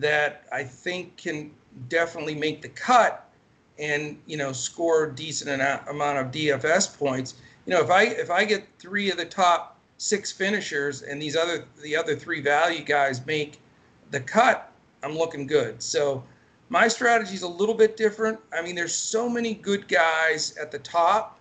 that 0.00 0.44
I 0.52 0.64
think 0.64 1.16
can 1.16 1.50
definitely 1.88 2.34
make 2.34 2.62
the 2.62 2.68
cut 2.68 3.26
and 3.78 4.18
you 4.26 4.36
know 4.36 4.52
score 4.52 5.04
a 5.04 5.14
decent 5.14 5.62
amount 5.88 6.18
of 6.18 6.26
DFS 6.32 6.98
points. 6.98 7.34
You 7.66 7.74
know, 7.74 7.80
if 7.80 7.90
I 7.90 8.04
if 8.04 8.30
I 8.30 8.44
get 8.44 8.66
three 8.78 9.10
of 9.10 9.16
the 9.16 9.24
top 9.24 9.78
six 9.98 10.32
finishers 10.32 11.02
and 11.02 11.20
these 11.20 11.36
other 11.36 11.64
the 11.82 11.96
other 11.96 12.16
three 12.16 12.40
value 12.40 12.84
guys 12.84 13.24
make 13.26 13.60
the 14.10 14.20
cut, 14.20 14.72
I'm 15.02 15.16
looking 15.16 15.46
good. 15.46 15.82
So 15.82 16.24
my 16.68 16.88
strategy 16.88 17.34
is 17.34 17.42
a 17.42 17.48
little 17.48 17.74
bit 17.74 17.96
different. 17.96 18.38
I 18.56 18.62
mean, 18.62 18.74
there's 18.74 18.94
so 18.94 19.28
many 19.28 19.54
good 19.54 19.88
guys 19.88 20.56
at 20.56 20.70
the 20.70 20.78
top. 20.78 21.38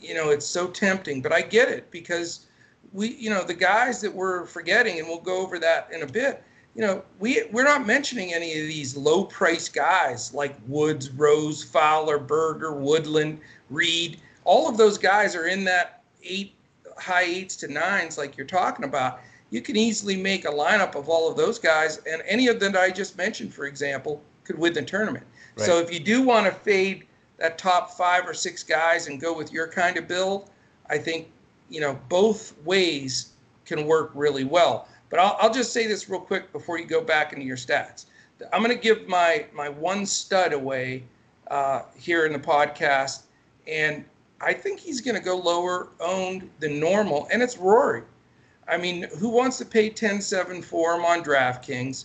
You 0.00 0.14
know, 0.14 0.30
it's 0.30 0.46
so 0.46 0.68
tempting, 0.68 1.20
but 1.20 1.32
I 1.32 1.42
get 1.42 1.68
it 1.68 1.90
because 1.90 2.46
we, 2.92 3.08
you 3.16 3.28
know, 3.28 3.44
the 3.44 3.52
guys 3.52 4.00
that 4.00 4.12
we're 4.12 4.46
forgetting, 4.46 4.98
and 4.98 5.06
we'll 5.06 5.20
go 5.20 5.42
over 5.42 5.58
that 5.58 5.90
in 5.92 6.02
a 6.02 6.06
bit 6.06 6.42
you 6.74 6.82
know, 6.82 7.02
we 7.18 7.44
we're 7.50 7.64
not 7.64 7.86
mentioning 7.86 8.32
any 8.32 8.52
of 8.58 8.66
these 8.66 8.96
low 8.96 9.24
price 9.24 9.68
guys 9.68 10.32
like 10.32 10.54
Woods, 10.66 11.10
Rose, 11.10 11.64
Fowler, 11.64 12.18
Berger, 12.18 12.72
Woodland, 12.72 13.40
Reed. 13.70 14.20
All 14.44 14.68
of 14.68 14.76
those 14.76 14.98
guys 14.98 15.34
are 15.34 15.46
in 15.46 15.64
that 15.64 16.02
eight 16.22 16.54
high 16.96 17.24
eights 17.24 17.56
to 17.56 17.68
nines 17.68 18.18
like 18.18 18.36
you're 18.36 18.46
talking 18.46 18.84
about. 18.84 19.20
You 19.50 19.62
can 19.62 19.76
easily 19.76 20.16
make 20.16 20.44
a 20.44 20.50
lineup 20.50 20.94
of 20.94 21.08
all 21.08 21.30
of 21.30 21.36
those 21.36 21.58
guys, 21.58 21.98
and 22.06 22.22
any 22.26 22.48
of 22.48 22.60
them 22.60 22.72
that 22.72 22.82
I 22.82 22.90
just 22.90 23.16
mentioned, 23.16 23.52
for 23.52 23.64
example, 23.64 24.22
could 24.44 24.58
win 24.58 24.74
the 24.74 24.82
tournament. 24.82 25.24
Right. 25.56 25.66
So 25.66 25.78
if 25.78 25.92
you 25.92 26.00
do 26.00 26.22
want 26.22 26.46
to 26.46 26.52
fade 26.52 27.06
that 27.38 27.56
top 27.56 27.92
five 27.92 28.26
or 28.26 28.34
six 28.34 28.62
guys 28.62 29.06
and 29.06 29.20
go 29.20 29.32
with 29.32 29.52
your 29.52 29.68
kind 29.68 29.96
of 29.96 30.06
build, 30.06 30.50
I 30.90 30.98
think 30.98 31.28
you 31.70 31.80
know 31.80 31.98
both 32.08 32.54
ways 32.64 33.32
can 33.64 33.86
work 33.86 34.10
really 34.14 34.44
well. 34.44 34.88
But 35.10 35.20
I'll, 35.20 35.36
I'll 35.40 35.52
just 35.52 35.72
say 35.72 35.86
this 35.86 36.08
real 36.08 36.20
quick 36.20 36.52
before 36.52 36.78
you 36.78 36.86
go 36.86 37.00
back 37.00 37.32
into 37.32 37.44
your 37.44 37.56
stats. 37.56 38.06
I'm 38.52 38.62
going 38.62 38.74
to 38.74 38.82
give 38.82 39.08
my 39.08 39.46
my 39.52 39.68
one 39.68 40.06
stud 40.06 40.52
away 40.52 41.04
uh, 41.50 41.82
here 41.96 42.26
in 42.26 42.32
the 42.32 42.38
podcast, 42.38 43.22
and 43.66 44.04
I 44.40 44.52
think 44.52 44.78
he's 44.78 45.00
going 45.00 45.16
to 45.16 45.22
go 45.22 45.36
lower 45.36 45.88
owned 46.00 46.48
than 46.60 46.78
normal, 46.78 47.26
and 47.32 47.42
it's 47.42 47.58
Rory. 47.58 48.02
I 48.68 48.76
mean, 48.76 49.06
who 49.18 49.30
wants 49.30 49.56
to 49.58 49.64
pay 49.64 49.88
10-7 49.88 50.62
for 50.62 50.94
him 50.94 51.04
on 51.04 51.24
DraftKings? 51.24 52.04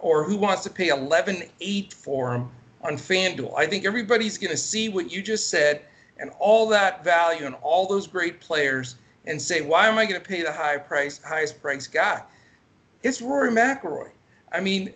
or 0.00 0.24
who 0.24 0.36
wants 0.36 0.62
to 0.62 0.70
pay 0.70 0.88
11.8 0.88 1.92
for 1.92 2.34
him 2.34 2.48
on 2.82 2.94
FanDuel. 2.94 3.56
I 3.56 3.66
think 3.66 3.84
everybody's 3.84 4.38
going 4.38 4.50
to 4.50 4.56
see 4.56 4.88
what 4.88 5.10
you 5.10 5.22
just 5.22 5.50
said 5.50 5.82
and 6.18 6.30
all 6.38 6.66
that 6.68 7.04
value 7.04 7.46
and 7.46 7.54
all 7.56 7.86
those 7.86 8.06
great 8.06 8.40
players 8.40 8.96
and 9.26 9.40
say, 9.40 9.60
why 9.60 9.88
am 9.88 9.98
I 9.98 10.06
going 10.06 10.20
to 10.20 10.26
pay 10.26 10.42
the 10.42 10.52
high 10.52 10.78
price, 10.78 11.20
highest 11.22 11.60
price 11.60 11.86
guy? 11.86 12.22
It's 13.02 13.20
Rory 13.20 13.50
McIlroy. 13.50 14.10
I 14.52 14.60
mean, 14.60 14.92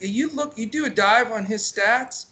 you 0.00 0.30
look, 0.30 0.56
you 0.56 0.66
do 0.66 0.86
a 0.86 0.90
dive 0.90 1.32
on 1.32 1.44
his 1.44 1.62
stats, 1.62 2.26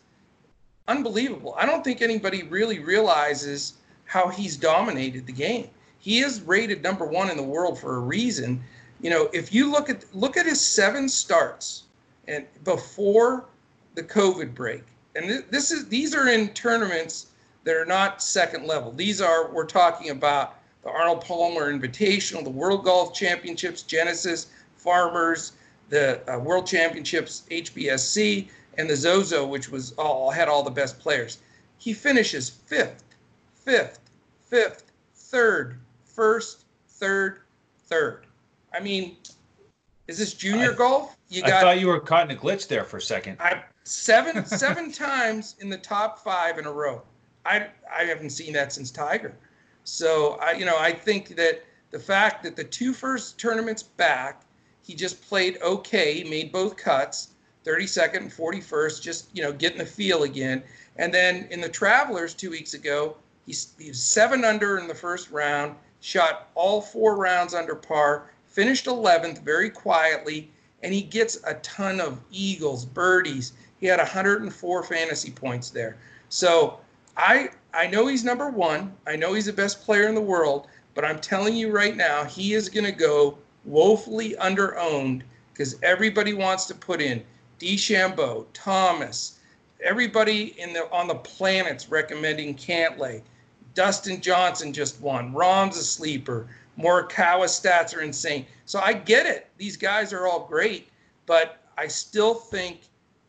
unbelievable. 0.89 1.55
I 1.59 1.67
don't 1.67 1.83
think 1.85 2.01
anybody 2.01 2.45
really 2.45 2.79
realizes 2.79 3.75
how 4.05 4.29
he's 4.29 4.57
dominated 4.57 5.27
the 5.27 5.33
game. 5.33 5.69
He 5.99 6.21
is 6.21 6.41
rated 6.43 6.83
number 6.83 7.05
one 7.05 7.31
in 7.31 7.37
the 7.37 7.43
world 7.43 7.79
for 7.79 7.97
a 7.97 8.01
reason. 8.01 8.63
You 9.01 9.11
know, 9.11 9.29
if 9.33 9.53
you 9.53 9.71
look 9.71 9.91
at 9.91 10.05
look 10.15 10.37
at 10.37 10.47
his 10.47 10.61
seven 10.61 11.09
starts 11.09 11.85
and 12.27 12.47
before 12.65 13.47
the 13.95 14.03
COVID 14.03 14.55
break, 14.55 14.83
and 15.15 15.45
this 15.51 15.71
is 15.71 15.89
these 15.89 16.15
are 16.15 16.29
in 16.29 16.49
tournaments 16.51 17.27
that 17.65 17.77
are 17.77 17.85
not 17.85 18.23
second 18.23 18.67
level. 18.67 18.93
These 18.93 19.21
are 19.21 19.51
we're 19.51 19.67
talking 19.67 20.11
about 20.11 20.57
the 20.83 20.91
Arnold 20.91 21.23
Palmer 21.23 21.73
Invitational, 21.73 22.43
the 22.45 22.51
World 22.51 22.85
Golf 22.85 23.15
Championships, 23.15 23.83
Genesis, 23.83 24.47
Farmers, 24.77 25.53
the 25.91 26.21
uh, 26.33 26.39
World 26.39 26.67
Championships, 26.67 27.43
HBSC, 27.51 28.49
and 28.79 28.89
the 28.89 28.97
Zozo, 28.97 29.47
which 29.47 29.69
was 29.69 29.93
all 29.93 30.31
had 30.31 30.49
all 30.49 30.63
the 30.63 30.71
best 30.71 30.99
players. 30.99 31.39
He 31.79 31.93
finishes 31.93 32.49
fifth, 32.49 33.05
fifth, 33.55 34.01
fifth, 34.49 34.85
third, 35.15 35.79
first, 36.05 36.65
third, 36.89 37.41
third. 37.87 38.27
I 38.73 38.81
mean, 38.81 39.17
is 40.07 40.19
this 40.19 40.35
junior 40.35 40.73
I, 40.73 40.77
golf? 40.77 41.17
You 41.29 41.43
got, 41.43 41.53
I 41.53 41.61
thought 41.61 41.81
you 41.81 41.89
were 41.89 42.01
caught 42.01 42.31
in 42.31 42.37
a 42.37 42.41
glitch 42.41 42.69
there 42.69 42.85
for 42.85 42.97
a 42.97 43.03
second. 43.03 43.37
I, 43.41 43.63
seven 43.85 44.45
seven 44.47 44.93
times 45.09 45.57
in 45.61 45.69
the 45.69 45.79
top 45.79 46.19
five 46.23 46.59
in 46.59 46.67
a 46.67 46.73
row. 46.73 47.03
I 47.45 47.69
I 47.93 48.05
haven't 48.05 48.31
seen 48.31 48.53
that 48.55 48.73
since 48.73 48.91
Tiger. 48.91 49.35
So 49.91 50.39
I 50.41 50.53
you 50.53 50.65
know 50.65 50.79
I 50.79 50.93
think 50.93 51.35
that 51.37 51.65
the 51.91 51.99
fact 51.99 52.45
that 52.45 52.55
the 52.55 52.63
two 52.63 52.93
first 52.93 53.39
tournaments 53.39 53.83
back, 53.83 54.43
he 54.83 54.95
just 54.95 55.21
played 55.29 55.59
okay, 55.63 56.25
made 56.29 56.53
both 56.53 56.77
cuts, 56.77 57.31
32nd 57.65 58.17
and 58.17 58.31
41st, 58.31 59.03
just 59.03 59.29
you 59.37 59.43
know 59.43 59.53
getting 59.53 59.79
the 59.79 59.87
feel 59.87 60.23
again. 60.23 60.63
And 60.97 61.13
then 61.13 61.49
in 61.51 61.61
the 61.61 61.69
Travelers 61.69 62.35
two 62.35 62.51
weeks 62.51 62.75
ago, 62.75 63.17
he's, 63.47 63.75
he 63.79 63.89
was 63.89 64.01
seven 64.01 64.45
under 64.45 64.79
in 64.79 64.87
the 64.87 64.95
first 64.95 65.31
round, 65.33 65.75
shot 66.01 66.51
all 66.55 66.81
four 66.81 67.17
rounds 67.17 67.53
under 67.53 67.75
par, 67.75 68.31
finished 68.47 68.87
11th 68.87 69.43
very 69.43 69.71
quietly, 69.71 70.51
and 70.85 70.95
he 70.95 71.03
gets 71.03 71.41
a 71.45 71.55
ton 71.55 72.01
of 72.01 72.21
eagles, 72.31 72.85
birdies. 72.85 73.55
He 73.81 73.87
had 73.87 73.99
104 73.99 74.85
fantasy 74.85 75.33
points 75.33 75.71
there. 75.71 75.97
So 76.29 76.79
I 77.17 77.51
I 77.73 77.87
know 77.87 78.07
he's 78.07 78.25
number 78.25 78.51
one. 78.51 78.95
I 79.07 79.17
know 79.17 79.35
he's 79.35 79.47
the 79.47 79.53
best 79.53 79.83
player 79.83 80.09
in 80.09 80.15
the 80.15 80.21
world, 80.21 80.69
but 80.95 81.05
I'm 81.05 81.21
telling 81.21 81.55
you 81.55 81.71
right 81.71 81.97
now, 81.97 82.25
he 82.25 82.55
is 82.55 82.69
going 82.69 82.85
to 82.85 82.93
go 82.93 83.39
woefully 83.65 84.35
underowned 84.41 85.23
because 85.53 85.77
everybody 85.83 86.33
wants 86.33 86.67
to 86.67 86.75
put 86.75 87.01
in 87.01 87.23
DeChambeau, 87.59 88.47
Thomas, 88.55 89.39
everybody 89.85 90.59
in 90.59 90.73
the 90.73 90.91
on 90.91 91.07
the 91.07 91.15
planet's 91.15 91.89
recommending 91.91 92.55
Cantlay. 92.55 93.23
Dustin 93.75 94.21
Johnson 94.21 94.73
just 94.73 95.01
won. 95.01 95.33
Rahm's 95.33 95.77
a 95.77 95.85
sleeper. 95.85 96.49
Morikawa 96.79 97.45
stats 97.45 97.97
are 97.97 98.01
insane. 98.01 98.47
So 98.65 98.81
I 98.81 98.95
get 98.95 99.27
it. 99.27 99.49
These 99.59 99.77
guys 99.77 100.13
are 100.13 100.27
all 100.27 100.47
great, 100.47 100.89
but 101.27 101.63
I 101.79 101.87
still 101.87 102.35
think 102.35 102.81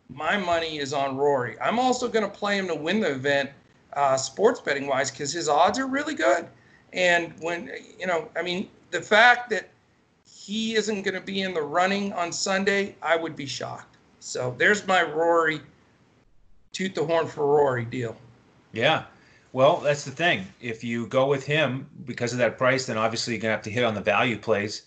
my 0.09 0.37
money 0.37 0.79
is 0.79 0.93
on 0.93 1.17
Rory. 1.17 1.59
I'm 1.59 1.79
also 1.79 2.07
going 2.07 2.29
to 2.29 2.37
play 2.37 2.57
him 2.57 2.67
to 2.67 2.75
win 2.75 2.99
the 2.99 3.11
event, 3.11 3.49
uh, 3.93 4.17
sports 4.17 4.59
betting 4.59 4.87
wise, 4.87 5.11
because 5.11 5.31
his 5.31 5.49
odds 5.49 5.79
are 5.79 5.87
really 5.87 6.15
good. 6.15 6.47
And 6.93 7.33
when 7.39 7.71
you 7.99 8.07
know, 8.07 8.29
I 8.35 8.41
mean, 8.41 8.69
the 8.91 9.01
fact 9.01 9.49
that 9.51 9.69
he 10.25 10.75
isn't 10.75 11.03
going 11.03 11.15
to 11.15 11.21
be 11.21 11.41
in 11.41 11.53
the 11.53 11.61
running 11.61 12.13
on 12.13 12.31
Sunday, 12.31 12.95
I 13.01 13.15
would 13.15 13.35
be 13.35 13.45
shocked. 13.45 13.97
So 14.19 14.55
there's 14.57 14.85
my 14.87 15.03
Rory, 15.03 15.61
toot 16.73 16.95
the 16.95 17.05
horn 17.05 17.27
for 17.27 17.45
Rory 17.45 17.85
deal. 17.85 18.15
Yeah. 18.73 19.05
Well, 19.53 19.77
that's 19.77 20.05
the 20.05 20.11
thing. 20.11 20.45
If 20.61 20.83
you 20.83 21.07
go 21.07 21.27
with 21.27 21.45
him 21.45 21.89
because 22.05 22.31
of 22.31 22.39
that 22.39 22.57
price, 22.57 22.85
then 22.85 22.97
obviously 22.97 23.33
you're 23.33 23.41
going 23.41 23.51
to 23.51 23.55
have 23.55 23.63
to 23.63 23.71
hit 23.71 23.83
on 23.83 23.93
the 23.93 24.01
value 24.01 24.37
plays. 24.37 24.83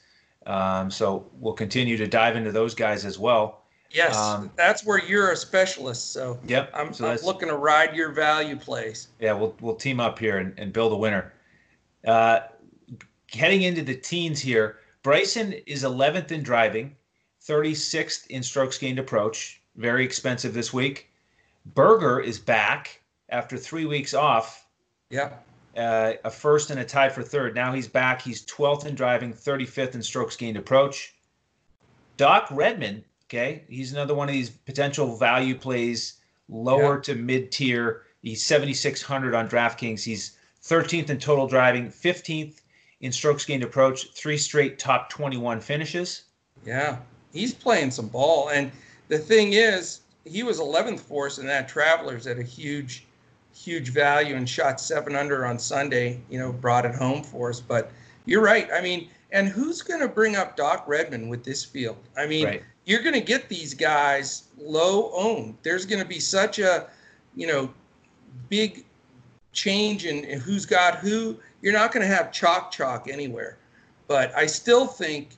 Um, 0.47 0.91
so 0.91 1.27
we'll 1.39 1.55
continue 1.55 1.97
to 1.97 2.07
dive 2.07 2.37
into 2.37 2.53
those 2.53 2.75
guys 2.75 3.05
as 3.05 3.19
well. 3.19 3.64
Yes, 3.95 4.17
um, 4.17 4.51
that's 4.57 4.85
where 4.85 4.99
you're 4.99 5.31
a 5.31 5.37
specialist. 5.37 6.13
So 6.13 6.39
yep, 6.47 6.71
I'm, 6.75 6.93
so 6.93 7.07
I'm 7.07 7.19
looking 7.19 7.49
to 7.49 7.57
ride 7.57 7.95
your 7.95 8.11
value 8.11 8.57
plays. 8.57 9.09
Yeah, 9.21 9.35
we'll 9.35 9.55
we'll 9.61 9.77
team 9.77 10.01
up 10.01 10.19
here 10.19 10.39
and, 10.39 10.53
and 10.59 10.73
build 10.73 10.93
a 10.93 10.97
winner. 10.97 11.33
Uh, 12.05 12.41
heading 13.33 13.63
into 13.63 13.83
the 13.83 13.95
teens 13.95 14.41
here, 14.41 14.79
Bryson 15.03 15.53
is 15.67 15.85
11th 15.85 16.33
in 16.33 16.43
driving, 16.43 16.97
36th 17.47 18.27
in 18.29 18.43
strokes 18.43 18.79
gained 18.79 18.99
approach. 18.99 19.61
Very 19.77 20.05
expensive 20.05 20.55
this 20.55 20.73
week. 20.73 21.11
Berger 21.67 22.21
is 22.21 22.39
back 22.39 23.01
after 23.29 23.57
three 23.57 23.87
weeks 23.87 24.13
off. 24.13 24.67
Yeah. 25.09 25.31
Uh, 25.77 26.15
a 26.25 26.31
first 26.31 26.71
and 26.71 26.81
a 26.81 26.85
tie 26.85 27.09
for 27.09 27.23
third. 27.23 27.55
Now 27.55 27.73
he's 27.73 27.89
back. 27.89 28.23
He's 28.23 28.45
12th 28.47 28.87
in 28.87 28.95
driving, 28.95 29.33
35th 29.33 29.95
in 29.95 30.03
strokes 30.03 30.37
gained 30.37 30.57
approach. 30.57 31.15
Doc 32.17 32.47
Redman 32.51 33.05
Okay, 33.35 33.65
he's 33.69 33.93
another 33.93 34.15
one 34.15 34.29
of 34.29 34.33
these 34.33 34.51
potential 34.51 35.17
value 35.17 35.57
plays, 35.57 36.21
lower 36.49 36.97
yeah. 36.97 37.01
to 37.03 37.15
mid 37.17 37.51
tier. 37.51 38.03
He's 38.23 38.47
7,600 38.47 39.35
on 39.35 39.49
DraftKings. 39.49 40.05
He's 40.05 40.37
13th 40.63 41.11
in 41.11 41.19
total 41.19 41.49
driving, 41.49 41.89
15th 41.89 42.61
in 43.01 43.11
strokes 43.11 43.45
gained 43.45 43.65
approach, 43.65 44.13
three 44.13 44.39
straight 44.39 44.79
top 44.79 45.11
21 45.11 45.61
finishes. 45.61 46.23
Yeah, 46.65 46.99
he's 47.33 47.53
playing 47.53 47.91
some 47.91 48.07
ball. 48.07 48.51
And 48.51 48.71
the 49.09 49.19
thing 49.19 49.55
is, 49.55 50.03
he 50.25 50.45
was 50.45 50.61
11th 50.61 51.01
for 51.01 51.27
us 51.27 51.39
in 51.39 51.47
that 51.49 51.69
Travelers 51.69 52.29
at 52.29 52.39
a 52.39 52.43
huge, 52.43 53.05
huge 53.53 53.89
value 53.89 54.37
and 54.37 54.49
shot 54.49 54.81
seven 54.81 55.17
under 55.17 55.45
on 55.45 55.59
Sunday. 55.59 56.21
You 56.31 56.39
know, 56.39 56.53
brought 56.53 56.87
it 56.87 56.95
home 56.95 57.25
for 57.25 57.51
us. 57.51 57.59
But 57.59 57.91
you're 58.27 58.43
right. 58.43 58.69
I 58.73 58.81
mean, 58.81 59.11
and 59.35 59.49
who's 59.49 59.83
going 59.83 60.01
to 60.01 60.09
bring 60.09 60.37
up 60.37 60.57
Doc 60.57 60.85
Redman 60.87 61.29
with 61.29 61.45
this 61.45 61.63
field? 61.63 61.99
I 62.17 62.27
mean, 62.27 62.47
right 62.47 62.63
you're 62.85 63.03
going 63.03 63.15
to 63.15 63.21
get 63.21 63.49
these 63.49 63.75
guys 63.75 64.45
low 64.59 65.11
owned. 65.15 65.57
There's 65.63 65.87
going 65.87 66.03
to 66.03 66.09
be 66.09 66.21
such 66.21 66.59
a, 66.59 66.89
you 67.35 67.47
know, 67.47 67.73
big 68.49 68.85
change 69.53 70.05
in, 70.05 70.25
in 70.25 70.41
who's 70.41 70.67
got 70.67 70.97
who. 70.97 71.39
You're 71.63 71.73
not 71.73 71.93
going 71.93 72.07
to 72.07 72.15
have 72.15 72.31
chalk 72.31 72.71
chalk 72.71 73.09
anywhere. 73.11 73.57
But 74.07 74.35
I 74.37 74.47
still 74.47 74.87
think 74.87 75.31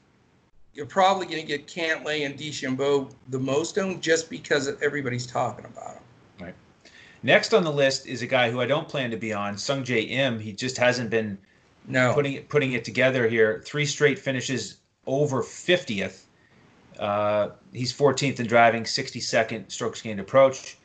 you're 0.75 0.87
probably 0.87 1.27
going 1.27 1.41
to 1.41 1.47
get 1.47 1.69
Cantlay 1.69 2.27
and 2.27 2.37
DeChambeau 2.37 3.13
the 3.29 3.39
most 3.39 3.79
owned 3.79 4.03
just 4.03 4.29
because 4.29 4.69
everybody's 4.83 5.27
talking 5.27 5.65
about 5.65 5.95
them. 5.95 6.03
Right. 6.41 6.55
Next 7.23 7.55
on 7.55 7.63
the 7.63 7.73
list 7.73 8.07
is 8.07 8.23
a 8.23 8.27
guy 8.27 8.51
who 8.51 8.61
I 8.61 8.67
don't 8.67 8.89
plan 8.89 9.11
to 9.13 9.17
be 9.17 9.33
on, 9.33 9.55
Sungjae 9.55 10.11
Im. 10.11 10.41
He 10.41 10.53
just 10.53 10.77
hasn't 10.77 11.11
been 11.11 11.39
no. 11.87 12.15
putting 12.15 12.35
it 12.35 12.49
putting 12.49 12.73
it 12.73 12.85
together 12.85 13.29
here. 13.29 13.63
Three 13.65 13.87
straight 13.87 14.19
finishes 14.19 14.79
over 15.07 15.43
50th. 15.43 16.23
Uh, 16.99 17.51
he's 17.73 17.93
14th 17.93 18.41
in 18.41 18.47
driving, 18.47 18.85
62nd 18.85 19.71
strokes 19.71 20.01
gained 20.01 20.21
approach. 20.21 20.79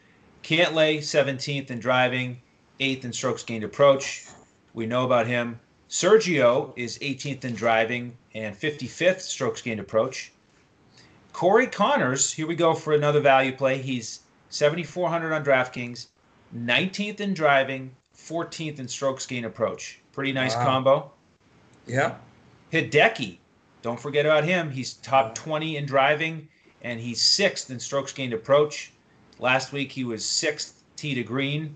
Cantlay 0.44 0.98
17th 0.98 1.72
in 1.72 1.80
driving, 1.80 2.42
8th 2.80 3.06
in 3.06 3.14
strokes 3.14 3.44
gained 3.44 3.64
approach. 3.64 4.26
We 4.74 4.86
know 4.86 5.06
about 5.06 5.28
him. 5.28 5.60
Sergio 5.90 6.74
is 6.76 6.98
18th 7.00 7.46
in 7.46 7.54
driving 7.54 8.18
and 8.34 8.60
55th 8.60 9.22
strokes 9.22 9.62
gained 9.62 9.80
approach. 9.80 10.32
Corey 11.34 11.68
Conners, 11.68 12.34
here 12.34 12.48
we 12.48 12.56
go 12.56 12.74
for 12.74 12.94
another 12.94 13.22
value 13.22 13.56
play. 13.56 13.82
He's 13.82 14.20
7,400 14.50 15.34
on 15.34 15.46
DraftKings, 15.46 16.08
19th 16.56 17.22
in 17.22 17.34
driving, 17.34 17.96
14th 18.18 18.80
in 18.80 18.88
strokes 18.88 19.26
gained 19.26 19.46
approach. 19.46 20.01
Pretty 20.14 20.32
nice 20.34 20.56
wow. 20.56 20.66
combo. 20.66 21.12
Yeah. 21.88 22.16
Hideki, 22.72 23.38
don't 23.82 24.00
forget 24.00 24.26
about 24.26 24.44
him. 24.44 24.70
He's 24.70 24.94
top 24.96 25.36
20 25.36 25.78
in 25.78 25.86
driving, 25.86 26.48
and 26.82 27.00
he's 27.00 27.22
sixth 27.22 27.70
in 27.70 27.80
strokes 27.80 28.14
gained 28.14 28.34
approach. 28.34 28.92
Last 29.40 29.72
week 29.72 29.92
he 29.92 30.04
was 30.04 30.26
sixth 30.26 30.84
tee 30.96 31.16
to 31.16 31.24
green. 31.24 31.76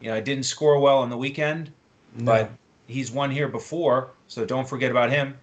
You 0.00 0.10
know, 0.10 0.16
I 0.16 0.20
didn't 0.20 0.44
score 0.44 0.80
well 0.80 0.98
on 0.98 1.10
the 1.10 1.16
weekend, 1.16 1.70
no. 2.16 2.24
but 2.24 2.50
he's 2.86 3.10
won 3.10 3.30
here 3.30 3.48
before, 3.48 4.10
so 4.26 4.44
don't 4.44 4.68
forget 4.68 4.90
about 4.90 5.10
him. 5.10 5.36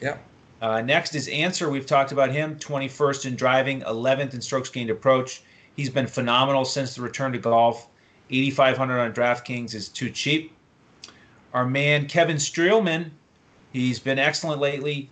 Yeah. 0.00 0.16
Uh, 0.60 0.80
next 0.80 1.14
is 1.14 1.28
Ancer. 1.28 1.70
We've 1.70 1.86
talked 1.86 2.12
about 2.12 2.30
him. 2.30 2.56
21st 2.56 3.26
in 3.26 3.36
driving, 3.36 3.80
11th 3.82 4.34
in 4.34 4.40
strokes 4.40 4.68
gained 4.68 4.90
approach. 4.90 5.42
He's 5.76 5.90
been 5.90 6.06
phenomenal 6.06 6.64
since 6.64 6.94
the 6.94 7.02
return 7.02 7.32
to 7.32 7.38
golf. 7.38 7.88
8,500 8.30 8.98
on 8.98 9.12
DraftKings 9.12 9.74
is 9.74 9.88
too 9.88 10.10
cheap. 10.10 10.53
Our 11.54 11.64
man 11.64 12.06
Kevin 12.06 12.36
Streelman 12.36 13.10
He's 13.74 13.98
been 13.98 14.20
excellent 14.20 14.60
lately. 14.60 15.10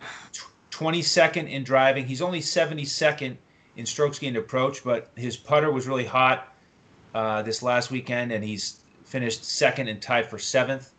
22nd 0.70 1.50
in 1.50 1.64
driving. 1.64 2.06
He's 2.06 2.22
only 2.22 2.38
72nd 2.38 3.36
in 3.76 3.86
strokes 3.86 4.20
gained 4.20 4.36
approach, 4.36 4.84
but 4.84 5.10
his 5.16 5.36
putter 5.36 5.72
was 5.72 5.88
really 5.88 6.04
hot 6.04 6.54
uh, 7.12 7.42
this 7.42 7.60
last 7.60 7.90
weekend, 7.90 8.30
and 8.30 8.44
he's 8.44 8.80
finished 9.04 9.44
second 9.44 9.88
and 9.88 10.00
tied 10.00 10.30
for 10.30 10.38
seventh. 10.38 10.92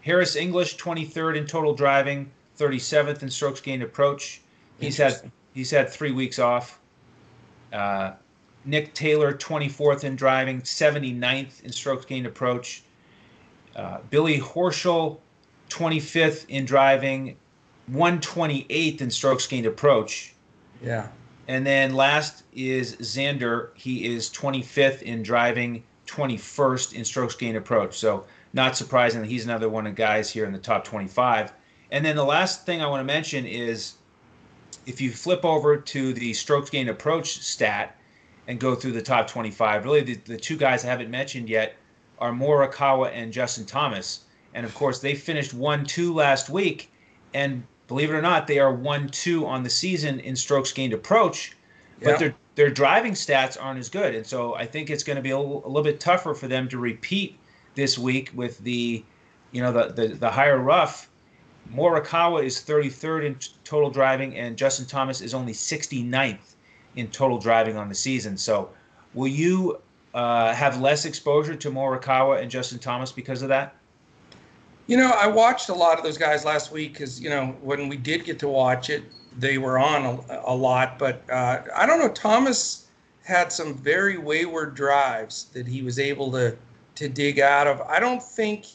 Harris 0.00 0.34
English, 0.34 0.76
23rd 0.78 1.36
in 1.36 1.46
total 1.46 1.74
driving, 1.74 2.28
37th 2.58 3.22
in 3.22 3.30
strokes 3.30 3.60
gained 3.60 3.84
approach. 3.84 4.40
He's 4.80 4.96
had 4.96 5.30
he's 5.54 5.70
had 5.70 5.88
three 5.88 6.10
weeks 6.10 6.40
off. 6.40 6.80
Uh, 7.72 8.14
Nick 8.64 8.94
Taylor, 8.94 9.32
24th 9.32 10.02
in 10.02 10.16
driving, 10.16 10.60
79th 10.62 11.62
in 11.62 11.70
strokes 11.70 12.04
gained 12.04 12.26
approach. 12.26 12.82
Uh, 13.76 13.98
Billy 14.08 14.40
Horschel, 14.40 15.18
25th 15.68 16.46
in 16.48 16.64
driving, 16.64 17.36
128th 17.92 19.00
in 19.02 19.10
strokes 19.10 19.46
gained 19.46 19.66
approach. 19.66 20.34
Yeah. 20.82 21.08
And 21.46 21.64
then 21.64 21.94
last 21.94 22.42
is 22.54 22.96
Xander. 22.96 23.68
He 23.74 24.06
is 24.06 24.30
25th 24.30 25.02
in 25.02 25.22
driving, 25.22 25.82
21st 26.06 26.94
in 26.94 27.04
strokes 27.04 27.34
gained 27.34 27.56
approach. 27.56 27.96
So 27.98 28.24
not 28.52 28.76
surprising 28.76 29.20
that 29.20 29.28
he's 29.28 29.44
another 29.44 29.68
one 29.68 29.86
of 29.86 29.94
the 29.94 30.02
guys 30.02 30.30
here 30.30 30.46
in 30.46 30.52
the 30.52 30.58
top 30.58 30.84
25. 30.84 31.52
And 31.90 32.04
then 32.04 32.16
the 32.16 32.24
last 32.24 32.64
thing 32.64 32.80
I 32.80 32.86
want 32.86 33.00
to 33.00 33.04
mention 33.04 33.46
is 33.46 33.94
if 34.86 35.00
you 35.00 35.10
flip 35.10 35.44
over 35.44 35.76
to 35.76 36.12
the 36.14 36.32
strokes 36.32 36.70
gained 36.70 36.88
approach 36.88 37.38
stat 37.38 37.96
and 38.48 38.58
go 38.58 38.74
through 38.74 38.92
the 38.92 39.02
top 39.02 39.28
25, 39.28 39.84
really 39.84 40.00
the, 40.00 40.14
the 40.14 40.36
two 40.36 40.56
guys 40.56 40.84
I 40.84 40.88
haven't 40.88 41.10
mentioned 41.10 41.48
yet 41.48 41.76
are 42.18 42.32
Morikawa 42.32 43.10
and 43.12 43.32
Justin 43.32 43.64
Thomas. 43.64 44.20
And 44.54 44.64
of 44.64 44.74
course, 44.74 45.00
they 45.00 45.14
finished 45.14 45.52
1 45.54 45.84
2 45.84 46.14
last 46.14 46.48
week. 46.48 46.90
And 47.34 47.62
believe 47.88 48.10
it 48.10 48.14
or 48.14 48.22
not, 48.22 48.46
they 48.46 48.58
are 48.58 48.72
1 48.72 49.08
2 49.08 49.46
on 49.46 49.62
the 49.62 49.70
season 49.70 50.20
in 50.20 50.34
strokes 50.36 50.72
gained 50.72 50.92
approach. 50.92 51.52
But 52.02 52.12
Yeah. 52.12 52.16
their, 52.18 52.34
their 52.54 52.70
driving 52.70 53.12
stats 53.12 53.56
aren't 53.60 53.78
as 53.78 53.88
good. 53.88 54.14
And 54.14 54.26
so 54.26 54.54
I 54.54 54.66
think 54.66 54.90
it's 54.90 55.04
going 55.04 55.16
to 55.16 55.22
be 55.22 55.30
a 55.30 55.38
little, 55.38 55.62
little 55.66 55.82
bit 55.82 56.00
tougher 56.00 56.34
for 56.34 56.48
them 56.48 56.68
to 56.68 56.78
repeat 56.78 57.38
this 57.74 57.98
week 57.98 58.30
with 58.34 58.58
the, 58.60 59.04
you 59.52 59.62
know, 59.62 59.72
the, 59.72 59.92
the, 59.92 60.08
the 60.14 60.30
higher 60.30 60.58
rough. 60.58 61.10
Morikawa 61.74 62.44
is 62.44 62.58
33rd 62.60 63.26
in 63.26 63.34
t- 63.34 63.50
total 63.64 63.90
driving, 63.90 64.36
and 64.36 64.56
Justin 64.56 64.86
Thomas 64.86 65.20
is 65.20 65.34
only 65.34 65.52
69th 65.52 66.54
in 66.94 67.08
total 67.08 67.38
driving 67.38 67.76
on 67.76 67.88
the 67.88 67.94
season. 67.94 68.36
So, 68.36 68.70
will 69.14 69.26
you 69.28 69.80
uh, 70.14 70.54
have 70.54 70.80
less 70.80 71.04
exposure 71.04 71.54
to 71.54 71.70
Morikawa 71.70 72.40
and 72.40 72.50
Justin 72.50 72.78
Thomas 72.78 73.12
because 73.12 73.42
of 73.42 73.48
that? 73.48 73.74
You 74.86 74.96
know, 74.96 75.10
I 75.10 75.26
watched 75.26 75.68
a 75.68 75.74
lot 75.74 75.98
of 75.98 76.04
those 76.04 76.16
guys 76.16 76.44
last 76.44 76.70
week 76.70 76.92
because 76.92 77.20
you 77.20 77.28
know 77.28 77.56
when 77.60 77.88
we 77.88 77.96
did 77.96 78.24
get 78.24 78.38
to 78.40 78.48
watch 78.48 78.88
it, 78.88 79.02
they 79.36 79.58
were 79.58 79.78
on 79.78 80.04
a, 80.04 80.42
a 80.44 80.54
lot. 80.54 80.98
But 80.98 81.22
uh, 81.30 81.62
I 81.74 81.86
don't 81.86 81.98
know. 81.98 82.10
Thomas 82.10 82.86
had 83.24 83.52
some 83.52 83.74
very 83.74 84.16
wayward 84.16 84.74
drives 84.74 85.44
that 85.52 85.66
he 85.66 85.82
was 85.82 85.98
able 85.98 86.30
to 86.32 86.56
to 86.96 87.08
dig 87.08 87.40
out 87.40 87.66
of. 87.66 87.80
I 87.82 88.00
don't 88.00 88.22
think 88.22 88.66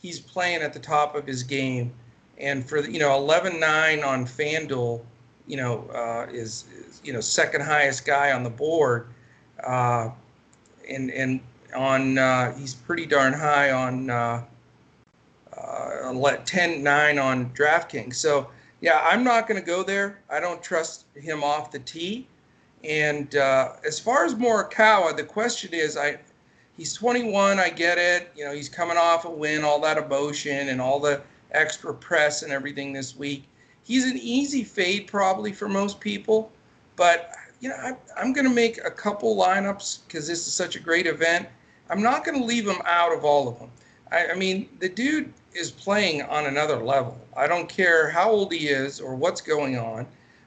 he's 0.00 0.18
playing 0.18 0.62
at 0.62 0.72
the 0.72 0.80
top 0.80 1.14
of 1.14 1.26
his 1.26 1.42
game. 1.42 1.92
And 2.38 2.68
for 2.68 2.86
you 2.88 2.98
know 2.98 3.10
11-9 3.10 4.04
on 4.04 4.24
FanDuel, 4.24 5.00
you 5.46 5.56
know 5.56 5.88
uh, 5.94 6.26
is, 6.30 6.64
is 6.76 7.00
you 7.04 7.12
know 7.12 7.20
second 7.20 7.62
highest 7.62 8.04
guy 8.04 8.32
on 8.32 8.42
the 8.42 8.50
board, 8.50 9.08
uh, 9.64 10.10
and 10.88 11.10
and 11.10 11.40
on 11.74 12.18
uh, 12.18 12.54
he's 12.54 12.74
pretty 12.74 13.06
darn 13.06 13.32
high 13.32 13.70
on. 13.70 14.10
Uh, 14.10 14.44
uh, 15.56 16.12
let 16.12 16.46
10 16.46 16.82
9 16.82 17.18
on 17.18 17.50
DraftKings. 17.50 18.14
So, 18.14 18.48
yeah, 18.80 19.00
I'm 19.04 19.24
not 19.24 19.48
going 19.48 19.60
to 19.60 19.66
go 19.66 19.82
there. 19.82 20.20
I 20.30 20.40
don't 20.40 20.62
trust 20.62 21.06
him 21.14 21.42
off 21.42 21.70
the 21.70 21.80
tee. 21.80 22.26
And 22.84 23.34
uh, 23.34 23.72
as 23.84 23.98
far 23.98 24.24
as 24.24 24.34
Morikawa, 24.34 25.16
the 25.16 25.24
question 25.24 25.74
is, 25.74 25.96
I 25.96 26.18
he's 26.76 26.94
21. 26.94 27.58
I 27.58 27.70
get 27.70 27.98
it. 27.98 28.30
You 28.36 28.44
know, 28.44 28.52
he's 28.52 28.68
coming 28.68 28.96
off 28.96 29.24
a 29.24 29.30
win, 29.30 29.64
all 29.64 29.80
that 29.80 29.98
emotion 29.98 30.68
and 30.68 30.80
all 30.80 31.00
the 31.00 31.20
extra 31.50 31.92
press 31.92 32.42
and 32.42 32.52
everything 32.52 32.92
this 32.92 33.16
week. 33.16 33.44
He's 33.82 34.04
an 34.04 34.18
easy 34.18 34.62
fade 34.62 35.06
probably 35.06 35.52
for 35.52 35.68
most 35.68 35.98
people, 35.98 36.52
but 36.94 37.32
you 37.60 37.68
know, 37.68 37.76
I, 37.76 37.96
I'm 38.16 38.32
going 38.32 38.46
to 38.46 38.54
make 38.54 38.78
a 38.84 38.90
couple 38.90 39.36
lineups 39.36 40.00
because 40.06 40.26
this 40.26 40.46
is 40.46 40.52
such 40.52 40.76
a 40.76 40.80
great 40.80 41.06
event. 41.06 41.48
I'm 41.90 42.02
not 42.02 42.24
going 42.24 42.38
to 42.38 42.44
leave 42.44 42.66
him 42.66 42.80
out 42.84 43.12
of 43.12 43.24
all 43.24 43.48
of 43.48 43.58
them. 43.58 43.70
I, 44.12 44.28
I 44.28 44.34
mean, 44.34 44.68
the 44.78 44.88
dude 44.88 45.32
is 45.54 45.70
playing 45.70 46.22
on 46.22 46.46
another 46.46 46.76
level. 46.76 47.18
I 47.36 47.46
don't 47.46 47.68
care 47.68 48.10
how 48.10 48.30
old 48.30 48.52
he 48.52 48.68
is 48.68 49.00
or 49.00 49.14
what's 49.14 49.40
going 49.40 49.78
on. 49.78 50.06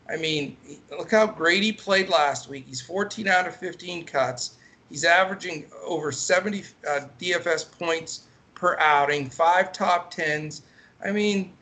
I 0.09 0.17
mean, 0.17 0.57
look 0.89 1.11
how 1.11 1.27
great 1.27 1.63
he 1.63 1.71
played 1.71 2.09
last 2.09 2.49
week. 2.49 2.65
He's 2.67 2.81
14 2.81 3.27
out 3.27 3.47
of 3.47 3.55
15 3.55 4.05
cuts. 4.05 4.57
He's 4.89 5.05
averaging 5.05 5.65
over 5.85 6.11
70 6.11 6.63
uh, 6.87 7.01
DFS 7.19 7.71
points 7.79 8.21
per 8.55 8.77
outing, 8.77 9.29
five 9.29 9.71
top 9.71 10.11
tens. 10.11 10.63
I 11.03 11.11
mean, 11.11 11.53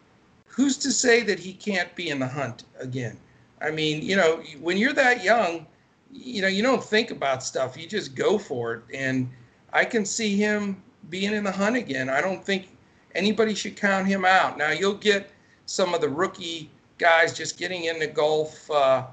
who's 0.47 0.77
to 0.77 0.91
say 0.91 1.21
that 1.23 1.39
he 1.39 1.53
can't 1.53 1.93
be 1.95 2.09
in 2.09 2.19
the 2.19 2.27
hunt 2.27 2.63
again? 2.79 3.17
I 3.61 3.71
mean, 3.71 4.01
you 4.01 4.15
know, 4.15 4.41
when 4.61 4.77
you're 4.77 4.93
that 4.93 5.23
young, 5.23 5.65
you 6.11 6.41
know, 6.41 6.47
you 6.47 6.63
don't 6.63 6.83
think 6.83 7.11
about 7.11 7.43
stuff. 7.43 7.77
You 7.77 7.87
just 7.87 8.15
go 8.15 8.37
for 8.37 8.75
it. 8.75 8.83
And 8.93 9.29
I 9.73 9.85
can 9.85 10.05
see 10.05 10.35
him 10.35 10.81
being 11.09 11.33
in 11.33 11.43
the 11.43 11.51
hunt 11.51 11.75
again. 11.75 12.09
I 12.09 12.21
don't 12.21 12.43
think 12.43 12.69
anybody 13.15 13.53
should 13.53 13.75
count 13.75 14.07
him 14.07 14.25
out. 14.25 14.57
Now 14.57 14.71
you'll 14.71 14.93
get 14.93 15.31
some 15.65 15.93
of 15.93 16.01
the 16.01 16.09
rookie 16.09 16.69
guys 16.97 17.35
just 17.35 17.57
getting 17.57 17.85
into 17.85 18.07
golf 18.07 18.69
uh, 18.71 19.05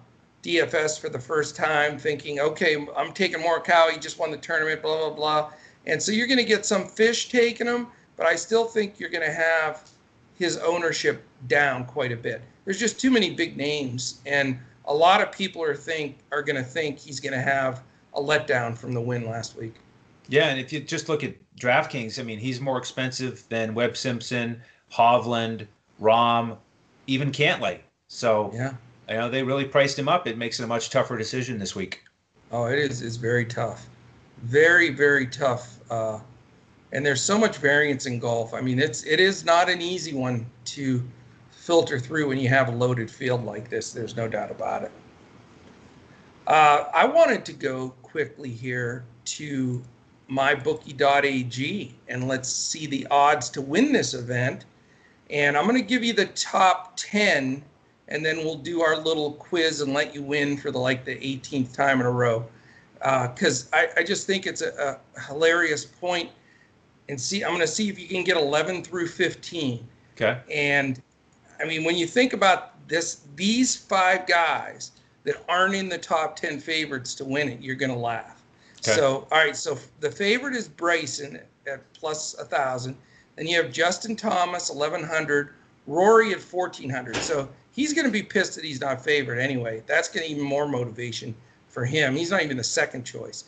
DFS 0.43 1.01
for 1.01 1.09
the 1.09 1.19
first 1.19 1.57
time, 1.57 1.99
thinking, 1.99 2.41
okay, 2.41 2.87
I'm 2.97 3.13
taking 3.13 3.41
Morikawa. 3.41 3.91
He 3.91 3.99
just 3.99 4.19
won 4.19 4.31
the 4.31 4.37
tournament, 4.37 4.83
blah 4.83 5.09
blah 5.09 5.17
blah. 5.17 5.53
And 5.87 6.03
so 6.03 6.13
you're 6.13 6.27
going 6.27 6.39
to 6.39 6.45
get 6.45 6.67
some 6.67 6.87
fish 6.87 7.29
taking 7.29 7.67
him, 7.67 7.89
but 8.17 8.27
I 8.27 8.35
still 8.37 8.65
think 8.65 8.99
you're 8.99 9.11
going 9.11 9.27
to 9.27 9.33
have 9.33 9.89
his 10.39 10.57
ownership 10.59 11.23
down 11.49 11.85
quite 11.85 12.13
a 12.13 12.17
bit. 12.17 12.43
There's 12.65 12.79
just 12.79 13.01
too 13.01 13.11
many 13.11 13.31
big 13.31 13.57
names, 13.57 14.21
and 14.27 14.59
a 14.87 14.95
lot 14.95 15.21
of 15.21 15.33
people 15.33 15.63
are 15.63 15.75
think 15.75 16.19
are 16.33 16.43
going 16.43 16.57
to 16.57 16.63
think 16.63 16.99
he's 16.99 17.21
going 17.21 17.33
to 17.33 17.41
have 17.41 17.83
a 18.15 18.21
letdown 18.21 18.77
from 18.77 18.93
the 18.93 19.01
win 19.01 19.29
last 19.29 19.57
week. 19.57 19.75
Yeah, 20.29 20.47
and 20.49 20.59
if 20.59 20.73
you 20.73 20.81
just 20.81 21.09
look 21.09 21.23
at 21.23 21.35
DraftKings, 21.61 22.19
I 22.19 22.23
mean, 22.23 22.39
he's 22.39 22.61
more 22.61 22.79
expensive 22.79 23.45
than 23.49 23.75
Webb 23.75 23.97
Simpson, 23.97 24.61
Hovland, 24.93 25.67
Rahm, 26.01 26.57
even 27.07 27.31
Cantlay. 27.31 27.79
So, 28.09 28.51
Yeah. 28.55 28.75
you 29.09 29.15
know, 29.15 29.29
they 29.31 29.43
really 29.43 29.65
priced 29.65 29.99
him 29.99 30.09
up. 30.09 30.27
It 30.27 30.37
makes 30.37 30.59
it 30.61 30.65
a 30.65 30.67
much 30.67 30.91
tougher 30.91 31.17
decision 31.17 31.59
this 31.59 31.75
week. 31.77 32.03
Oh, 32.51 32.67
it 32.67 32.79
is. 32.79 33.03
It's 33.03 33.17
very 33.17 33.45
tough. 33.45 33.87
Very, 34.43 34.91
very 34.91 35.27
tough. 35.27 35.79
Uh, 35.91 36.19
and 36.93 37.05
there's 37.05 37.23
so 37.23 37.39
much 37.39 37.57
variance 37.57 38.07
in 38.07 38.19
golf. 38.19 38.55
I 38.55 38.61
mean, 38.61 38.79
it's 38.79 39.05
it 39.05 39.21
is 39.21 39.45
not 39.45 39.69
an 39.69 39.81
easy 39.81 40.15
one 40.15 40.47
to 40.67 41.03
filter 41.51 41.99
through 41.99 42.29
when 42.29 42.39
you 42.39 42.49
have 42.49 42.69
a 42.69 42.73
loaded 42.73 43.11
field 43.11 43.45
like 43.45 43.69
this. 43.69 43.93
There's 43.93 44.17
no 44.17 44.29
doubt 44.29 44.51
about 44.51 44.85
it. 44.85 44.93
Uh, 46.47 46.85
I 46.95 47.05
wanted 47.07 47.45
to 47.47 47.53
go 47.53 47.91
quickly 48.03 48.51
here 48.51 49.05
to 49.25 49.83
mybookie.ag 50.31 51.95
and 52.09 52.29
let's 52.29 52.49
see 52.49 52.87
the 52.87 53.07
odds 53.11 53.51
to 53.51 53.61
win 53.61 53.93
this 53.93 54.15
event. 54.15 54.65
And 55.29 55.57
I'm 55.57 55.67
going 55.67 55.81
to 55.81 55.87
give 55.87 56.05
you 56.05 56.13
the 56.13 56.27
top 56.27 56.97
10 56.97 57.65
and 58.09 58.25
then 58.25 58.39
we'll 58.39 58.55
do 58.57 58.83
our 58.83 58.97
little 58.97 59.33
quiz 59.33 59.81
and 59.81 59.93
let 59.93 60.15
you 60.15 60.23
win 60.23 60.57
for 60.57 60.71
the 60.71 60.79
like 60.79 61.05
the 61.05 61.17
18th 61.17 61.75
time 61.75 62.01
in 62.01 62.07
a 62.07 62.11
row. 62.11 62.47
Because 63.01 63.69
I, 63.73 63.89
I 63.97 64.03
just 64.05 64.27
think 64.27 64.47
it's 64.47 64.63
a, 64.63 65.01
a 65.17 65.21
hilarious 65.21 65.85
point. 65.85 66.31
And 67.09 67.21
see, 67.21 67.45
I'm 67.45 67.51
going 67.51 67.61
to 67.61 67.67
see 67.67 67.89
if 67.89 67.99
you 67.99 68.09
can 68.09 68.25
get 68.25 68.37
11 68.37 68.83
through 68.83 69.09
15. 69.09 69.87
Okay. 70.15 70.41
And 70.53 71.01
I 71.61 71.65
mean, 71.65 71.85
when 71.85 71.97
you 71.97 72.07
think 72.07 72.33
about 72.33 72.89
this, 72.89 73.23
these 73.37 73.77
five 73.77 74.27
guys 74.27 74.93
that 75.25 75.45
aren't 75.49 75.75
in 75.75 75.89
the 75.89 75.99
top 75.99 76.37
10 76.37 76.61
favorites 76.61 77.15
to 77.17 77.25
win 77.25 77.49
it, 77.49 77.61
you're 77.61 77.77
going 77.77 77.93
to 77.93 77.99
laugh. 77.99 78.43
Okay. 78.79 78.93
So, 78.93 79.27
all 79.31 79.39
right. 79.39 79.57
So 79.57 79.79
the 80.01 80.11
favorite 80.11 80.55
is 80.55 80.69
Bryson 80.69 81.41
at 81.67 81.93
plus 81.93 82.35
a 82.35 82.45
thousand. 82.45 82.97
Then 83.37 83.47
you 83.47 83.63
have 83.63 83.73
Justin 83.73 84.17
Thomas, 84.17 84.71
1100, 84.71 85.51
Rory 85.87 86.33
at 86.33 86.41
1400. 86.41 87.17
So 87.17 87.49
he's 87.73 87.93
going 87.93 88.07
to 88.07 88.11
be 88.11 88.23
pissed 88.23 88.55
that 88.55 88.65
he's 88.65 88.81
not 88.81 89.03
favored 89.03 89.39
anyway. 89.39 89.83
That's 89.87 90.09
going 90.09 90.27
to 90.27 90.33
even 90.33 90.45
more 90.45 90.67
motivation 90.67 91.35
for 91.69 91.85
him. 91.85 92.17
He's 92.17 92.31
not 92.31 92.43
even 92.43 92.57
the 92.57 92.65
second 92.65 93.05
choice. 93.05 93.45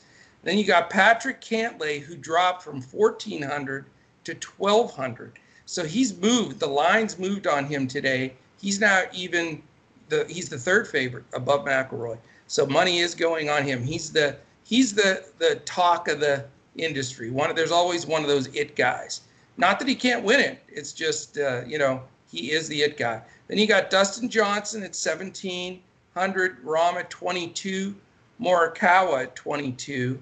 Then 0.48 0.56
you 0.56 0.64
got 0.64 0.88
Patrick 0.88 1.42
Cantlay, 1.42 2.00
who 2.00 2.16
dropped 2.16 2.62
from 2.62 2.80
1400 2.80 3.84
to 4.24 4.32
1200. 4.56 5.38
So 5.66 5.84
he's 5.84 6.16
moved. 6.16 6.58
The 6.58 6.66
lines 6.66 7.18
moved 7.18 7.46
on 7.46 7.66
him 7.66 7.86
today. 7.86 8.32
He's 8.58 8.80
now 8.80 9.02
even 9.12 9.62
the 10.08 10.24
he's 10.26 10.48
the 10.48 10.56
third 10.56 10.88
favorite 10.88 11.24
above 11.34 11.66
McIlroy. 11.66 12.16
So 12.46 12.64
money 12.64 13.00
is 13.00 13.14
going 13.14 13.50
on 13.50 13.62
him. 13.62 13.82
He's 13.82 14.10
the 14.10 14.38
he's 14.64 14.94
the 14.94 15.26
the 15.38 15.56
talk 15.66 16.08
of 16.08 16.18
the 16.18 16.46
industry. 16.78 17.28
One 17.30 17.54
there's 17.54 17.70
always 17.70 18.06
one 18.06 18.22
of 18.22 18.28
those 18.28 18.46
it 18.54 18.74
guys. 18.74 19.20
Not 19.58 19.78
that 19.80 19.86
he 19.86 19.94
can't 19.94 20.24
win 20.24 20.40
it. 20.40 20.62
It's 20.66 20.94
just 20.94 21.36
uh, 21.36 21.60
you 21.66 21.76
know 21.76 22.00
he 22.30 22.52
is 22.52 22.68
the 22.68 22.80
it 22.80 22.96
guy. 22.96 23.20
Then 23.48 23.58
you 23.58 23.66
got 23.66 23.90
Dustin 23.90 24.30
Johnson 24.30 24.80
at 24.82 24.96
1700, 24.96 25.82
100, 26.14 26.64
Rahm 26.64 26.94
at 26.94 27.10
22, 27.10 27.94
Morikawa 28.40 29.24
at 29.24 29.36
22, 29.36 30.18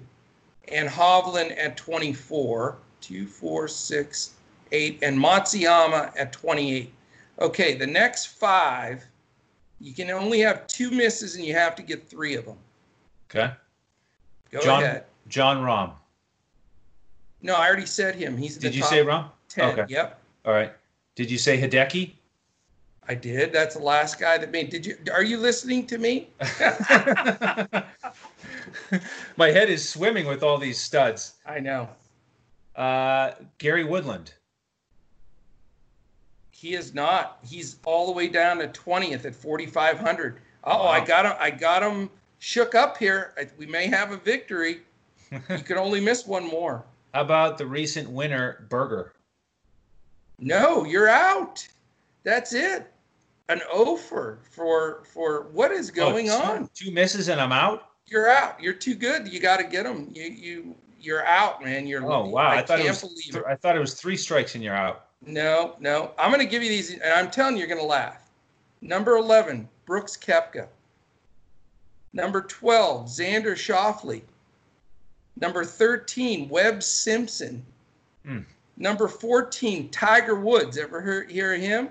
and 0.69 0.89
Hovland 0.89 1.57
at 1.57 1.77
24. 1.77 2.77
2, 3.01 3.25
4, 3.25 3.67
6, 3.67 4.33
8, 4.71 4.99
and 5.01 5.17
Matsuyama 5.17 6.11
at 6.17 6.33
28. 6.33 6.93
Okay, 7.39 7.75
the 7.75 7.87
next 7.87 8.25
five, 8.25 9.05
you 9.79 9.93
can 9.93 10.09
only 10.09 10.39
have 10.39 10.67
two 10.67 10.91
misses 10.91 11.35
and 11.35 11.45
you 11.45 11.53
have 11.53 11.75
to 11.75 11.83
get 11.83 12.07
three 12.07 12.35
of 12.35 12.45
them. 12.45 12.57
Okay. 13.29 13.53
Go 14.51 14.61
Jon, 14.61 14.83
ahead. 14.83 15.03
Jon 15.27 15.57
Rahm. 15.57 15.91
No, 17.41 17.55
I 17.55 17.67
already 17.67 17.85
said 17.85 18.15
him. 18.15 18.35
He's 18.35 18.57
Did 18.57 18.75
you 18.75 18.83
say 18.83 19.03
Rahm? 19.03 19.29
10. 19.49 19.79
Okay. 19.79 19.93
Yep. 19.93 20.19
All 20.45 20.53
right. 20.53 20.73
Did 21.15 21.29
you 21.29 21.37
say 21.37 21.61
Hideki? 21.61 22.13
I 23.07 23.15
did. 23.15 23.53
That's 23.53 23.75
the 23.75 23.81
last 23.81 24.19
guy 24.19 24.37
that 24.37 24.51
made. 24.51 24.69
Did 24.69 24.85
you? 24.85 24.97
Are 25.13 25.23
you 25.23 25.37
listening 25.37 25.87
to 25.87 25.97
me? 25.97 26.27
My 29.37 29.49
head 29.51 29.69
is 29.69 29.87
swimming 29.87 30.25
with 30.27 30.43
all 30.43 30.57
these 30.57 30.79
studs. 30.79 31.33
I 31.45 31.59
know. 31.59 31.89
Uh, 32.75 33.31
Gary 33.57 33.83
Woodland. 33.83 34.33
He 36.51 36.73
is 36.73 36.93
not. 36.93 37.39
He's 37.45 37.77
all 37.85 38.07
the 38.07 38.11
way 38.11 38.27
down 38.27 38.57
to 38.59 38.67
20th 38.67 39.25
at 39.25 39.35
4,500. 39.35 40.39
Oh, 40.63 40.77
Wow. 40.85 40.87
I 40.87 41.05
got 41.05 41.25
him. 41.25 41.33
I 41.39 41.51
got 41.51 41.83
him 41.83 42.09
shook 42.39 42.75
up 42.75 42.97
here. 42.97 43.33
I, 43.37 43.47
we 43.57 43.65
may 43.67 43.87
have 43.87 44.11
a 44.11 44.17
victory. 44.17 44.81
you 45.31 45.39
can 45.63 45.77
only 45.77 45.99
miss 46.01 46.25
one 46.25 46.47
more. 46.47 46.83
How 47.13 47.21
about 47.21 47.57
the 47.57 47.65
recent 47.65 48.09
winner, 48.09 48.65
Berger? 48.69 49.13
No, 50.39 50.83
you're 50.83 51.09
out. 51.09 51.67
That's 52.23 52.53
it. 52.53 52.91
An 53.49 53.61
offer 53.73 54.39
for 54.51 55.03
for 55.13 55.43
what 55.53 55.71
is 55.71 55.89
going 55.89 56.29
Oh, 56.29 56.37
two- 56.41 56.43
on? 56.63 56.69
Two 56.73 56.91
misses 56.91 57.29
and 57.29 57.39
I'm 57.39 57.51
out. 57.53 57.89
You're 58.07 58.29
out. 58.29 58.61
You're 58.61 58.73
too 58.73 58.95
good. 58.95 59.31
You 59.31 59.39
got 59.39 59.57
to 59.57 59.63
get 59.63 59.83
them. 59.83 60.09
You 60.13 60.23
you 60.23 60.75
you're 60.99 61.25
out, 61.25 61.63
man. 61.63 61.87
You're. 61.87 62.05
Oh 62.05 62.25
wow! 62.25 62.49
I, 62.49 62.61
thought 62.61 62.79
it 62.79 62.87
was. 62.87 63.01
believe 63.01 63.31
th- 63.31 63.35
it. 63.35 63.43
I 63.47 63.55
thought 63.55 63.75
it 63.75 63.79
was 63.79 63.93
three 63.93 64.17
strikes 64.17 64.55
and 64.55 64.63
you're 64.63 64.75
out. 64.75 65.07
No, 65.25 65.75
no. 65.79 66.11
I'm 66.17 66.31
going 66.31 66.45
to 66.45 66.49
give 66.49 66.63
you 66.63 66.69
these, 66.69 66.91
and 66.93 67.13
I'm 67.13 67.29
telling 67.31 67.55
you, 67.55 67.59
you're 67.59 67.67
going 67.67 67.81
to 67.81 67.85
laugh. 67.85 68.29
Number 68.81 69.17
11, 69.17 69.67
Brooks 69.85 70.15
Koepka. 70.15 70.67
Number 72.13 72.41
12, 72.41 73.07
Xander 73.07 73.53
Schauffele. 73.53 74.21
Number 75.39 75.63
13, 75.65 76.49
Webb 76.49 76.83
Simpson. 76.83 77.65
Hmm. 78.25 78.39
Number 78.77 79.07
14, 79.07 79.89
Tiger 79.89 80.35
Woods. 80.35 80.77
Ever 80.77 81.01
hear, 81.01 81.23
hear 81.25 81.53
of 81.55 81.61
him? 81.61 81.89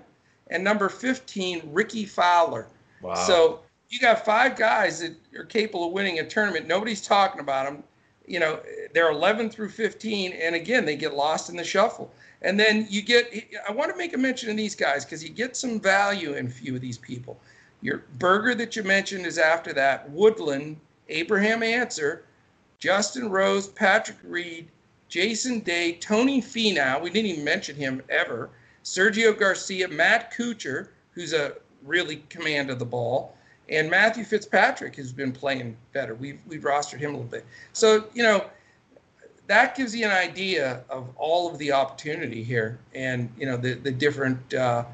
And 0.48 0.62
number 0.62 0.88
15, 0.88 1.62
Rickie 1.72 2.04
Fowler. 2.04 2.68
Wow. 3.02 3.14
So 3.14 3.60
you 3.88 4.00
got 4.00 4.24
five 4.24 4.56
guys 4.56 5.00
that 5.00 5.14
are 5.36 5.44
capable 5.44 5.86
of 5.86 5.92
winning 5.92 6.18
a 6.18 6.26
tournament. 6.26 6.66
Nobody's 6.66 7.00
talking 7.00 7.40
about 7.40 7.66
them. 7.66 7.82
You 8.26 8.40
know, 8.40 8.60
they're 8.92 9.10
11 9.10 9.50
through 9.50 9.68
15, 9.68 10.32
and 10.32 10.54
again, 10.54 10.84
they 10.84 10.96
get 10.96 11.14
lost 11.14 11.48
in 11.48 11.56
the 11.56 11.62
shuffle. 11.62 12.12
And 12.42 12.58
then 12.58 12.86
you 12.90 13.02
get, 13.02 13.32
I 13.68 13.72
want 13.72 13.90
to 13.90 13.96
make 13.96 14.14
a 14.14 14.18
mention 14.18 14.50
of 14.50 14.56
these 14.56 14.74
guys 14.74 15.04
because 15.04 15.22
you 15.22 15.30
get 15.30 15.56
some 15.56 15.80
value 15.80 16.34
in 16.34 16.46
a 16.46 16.50
few 16.50 16.74
of 16.74 16.80
these 16.80 16.98
people. 16.98 17.38
Your 17.82 18.02
Berger 18.18 18.54
that 18.56 18.74
you 18.74 18.82
mentioned 18.82 19.26
is 19.26 19.38
after 19.38 19.72
that, 19.74 20.10
Woodland, 20.10 20.78
Abraham 21.08 21.62
Ancer, 21.62 22.24
Justin 22.78 23.30
Rose, 23.30 23.68
Patrick 23.68 24.18
Reed, 24.24 24.68
Jason 25.08 25.60
Day, 25.60 25.92
Tony 25.94 26.42
Finau, 26.42 27.00
we 27.00 27.10
didn't 27.10 27.30
even 27.30 27.44
mention 27.44 27.76
him 27.76 28.02
ever, 28.08 28.50
Sergio 28.82 29.38
Garcia, 29.38 29.88
Matt 29.88 30.32
Kuchar, 30.32 30.88
who's 31.12 31.32
a 31.32 31.54
really 31.84 32.24
command 32.28 32.70
of 32.70 32.78
the 32.78 32.84
ball, 32.84 33.35
and 33.68 33.90
Matthew 33.90 34.24
Fitzpatrick 34.24 34.94
has 34.96 35.12
been 35.12 35.32
playing 35.32 35.76
better. 35.92 36.14
We've 36.14 36.40
we've 36.46 36.62
rostered 36.62 36.98
him 36.98 37.10
a 37.10 37.16
little 37.16 37.30
bit. 37.30 37.44
So, 37.72 38.04
you 38.14 38.22
know, 38.22 38.46
that 39.46 39.76
gives 39.76 39.94
you 39.94 40.04
an 40.04 40.12
idea 40.12 40.82
of 40.88 41.08
all 41.16 41.50
of 41.50 41.58
the 41.58 41.72
opportunity 41.72 42.42
here 42.42 42.78
and, 42.94 43.30
you 43.38 43.46
know, 43.46 43.56
the, 43.56 43.74
the 43.74 43.90
different 43.90 44.54
uh, 44.54 44.84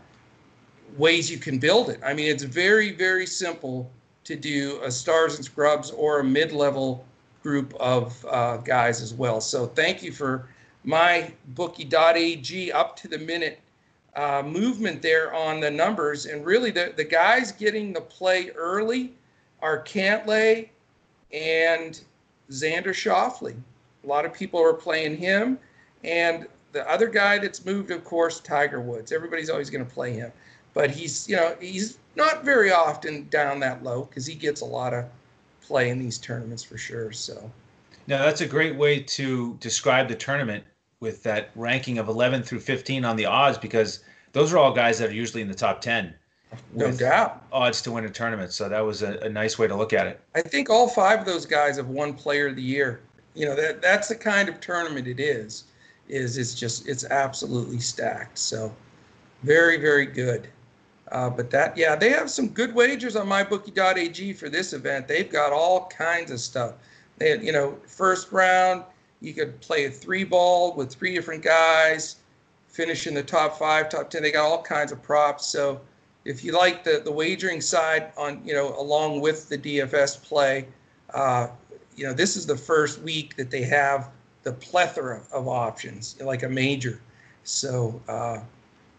ways 0.96 1.30
you 1.30 1.38
can 1.38 1.58
build 1.58 1.88
it. 1.88 2.00
I 2.04 2.12
mean, 2.12 2.28
it's 2.28 2.42
very, 2.42 2.92
very 2.92 3.26
simple 3.26 3.90
to 4.24 4.37
do 4.37 4.78
a 4.82 4.90
stars 4.90 5.37
and 5.37 5.44
scrubs 5.44 5.90
or 5.90 6.20
a 6.20 6.24
mid-level 6.24 7.04
group 7.42 7.74
of 7.80 8.24
uh, 8.28 8.58
guys 8.58 9.00
as 9.00 9.14
well. 9.14 9.40
So 9.40 9.66
thank 9.66 10.02
you 10.02 10.12
for 10.12 10.48
my 10.85 11.32
bookie.ag 11.48 12.72
up 12.72 12.96
to 12.96 13.08
the 13.08 13.18
minute 13.18 13.61
uh, 14.16 14.42
movement 14.44 15.03
there 15.03 15.35
on 15.35 15.61
the 15.61 15.70
numbers. 15.70 16.27
And 16.27 16.44
really, 16.44 16.70
the, 16.70 16.92
the 16.96 17.05
guys 17.05 17.53
getting 17.53 17.92
the 17.92 18.01
play 18.01 18.51
early 18.51 19.12
are 19.61 19.83
Cantlay 19.83 20.68
and 21.33 22.01
Xander 22.51 22.92
Schauffele. 22.92 23.55
A 24.05 24.07
lot 24.07 24.25
of 24.25 24.33
people 24.33 24.61
are 24.61 24.75
playing 24.75 25.16
him. 25.16 25.59
And 26.05 26.46
the 26.72 26.88
other 26.90 27.09
guy 27.09 27.38
that's 27.38 27.64
moved, 27.64 27.90
of 27.90 28.05
course, 28.05 28.40
Tiger 28.40 28.81
Woods. 28.81 29.12
Everybody's 29.12 29.51
always 29.51 29.70
going 29.70 29.85
to 29.85 29.90
play 29.90 30.12
him. 30.12 30.33
But 30.75 30.90
he's, 30.90 31.29
you 31.29 31.37
know, 31.37 31.55
he's 31.61 31.98
not 32.16 32.44
very 32.44 32.72
often 32.72 33.29
down 33.29 33.61
that 33.61 33.83
low 33.83 34.05
because 34.05 34.27
he 34.27 34.35
gets 34.35 34.62
a 34.62 34.64
lot 34.64 34.94
of 34.94 35.05
play 35.62 35.90
in 35.90 35.98
these 35.98 36.18
tournaments 36.18 36.62
for 36.62 36.77
sure. 36.79 37.12
So, 37.12 37.51
Now 38.07 38.25
that's 38.25 38.40
a 38.40 38.46
great 38.46 38.77
way 38.77 39.01
to 39.01 39.57
describe 39.61 40.09
the 40.09 40.14
tournament 40.14 40.64
with 41.02 41.22
that 41.24 41.50
ranking 41.56 41.98
of 41.98 42.08
11 42.08 42.44
through 42.44 42.60
15 42.60 43.04
on 43.04 43.16
the 43.16 43.26
odds 43.26 43.58
because 43.58 44.04
those 44.32 44.52
are 44.52 44.58
all 44.58 44.72
guys 44.72 45.00
that 45.00 45.10
are 45.10 45.14
usually 45.14 45.42
in 45.42 45.48
the 45.48 45.54
top 45.54 45.80
10 45.80 46.14
no 46.74 46.92
doubt. 46.92 47.44
odds 47.52 47.82
to 47.82 47.90
win 47.90 48.04
a 48.04 48.10
tournament. 48.10 48.52
So 48.52 48.68
that 48.68 48.80
was 48.80 49.02
a, 49.02 49.18
a 49.18 49.28
nice 49.28 49.58
way 49.58 49.66
to 49.66 49.74
look 49.74 49.92
at 49.92 50.06
it. 50.06 50.20
I 50.34 50.42
think 50.42 50.70
all 50.70 50.88
five 50.88 51.20
of 51.20 51.26
those 51.26 51.46
guys 51.46 51.76
have 51.76 51.88
won 51.88 52.14
Player 52.14 52.48
of 52.48 52.56
the 52.56 52.62
Year. 52.62 53.00
You 53.34 53.46
know 53.46 53.56
that 53.56 53.80
that's 53.80 54.08
the 54.08 54.14
kind 54.14 54.48
of 54.48 54.60
tournament 54.60 55.08
it 55.08 55.18
is. 55.18 55.64
Is 56.08 56.36
it's 56.36 56.54
just 56.54 56.86
it's 56.86 57.04
absolutely 57.04 57.80
stacked. 57.80 58.38
So 58.38 58.74
very 59.42 59.78
very 59.78 60.04
good. 60.04 60.48
Uh, 61.10 61.30
but 61.30 61.50
that 61.50 61.76
yeah 61.76 61.96
they 61.96 62.10
have 62.10 62.30
some 62.30 62.48
good 62.48 62.74
wagers 62.74 63.16
on 63.16 63.26
mybookie.ag 63.26 64.34
for 64.34 64.50
this 64.50 64.74
event. 64.74 65.08
They've 65.08 65.30
got 65.30 65.52
all 65.52 65.86
kinds 65.86 66.30
of 66.30 66.40
stuff. 66.40 66.74
They 67.16 67.30
had, 67.30 67.42
you 67.42 67.52
know 67.52 67.78
first 67.86 68.30
round 68.30 68.84
you 69.22 69.32
could 69.32 69.58
play 69.61 69.85
a 69.85 69.90
three 69.90 70.24
ball 70.24 70.74
with 70.74 70.92
three 70.92 71.14
different 71.14 71.42
guys, 71.42 72.16
finish 72.66 73.06
in 73.06 73.14
the 73.14 73.22
top 73.22 73.58
five, 73.58 73.88
top 73.88 74.11
ten. 74.11 74.22
They 74.22 74.32
got 74.32 74.44
all 74.44 74.62
kinds 74.62 74.90
of 74.90 75.02
props. 75.02 75.46
So 75.46 75.80
if 76.24 76.44
you 76.44 76.52
like 76.52 76.82
the, 76.82 77.00
the 77.04 77.12
wagering 77.12 77.61
side 77.61 78.12
on, 78.16 78.42
you 78.44 78.52
know, 78.52 78.74
along 78.78 79.20
with 79.20 79.48
the 79.48 79.56
DFS 79.56 80.22
play, 80.22 80.66
uh, 81.14 81.48
you 81.94 82.04
know, 82.04 82.12
this 82.12 82.37
is 82.37 82.46
the 82.46 82.56
first 82.56 83.00
week 83.02 83.37
that 83.37 83.50
they 83.50 83.62
have 83.62 84.11
the 84.42 84.52
plethora 84.52 85.22
of 85.32 85.46
options, 85.46 86.20
like 86.20 86.42
a 86.42 86.48
major. 86.48 87.00
So 87.44 88.00
uh, 88.08 88.38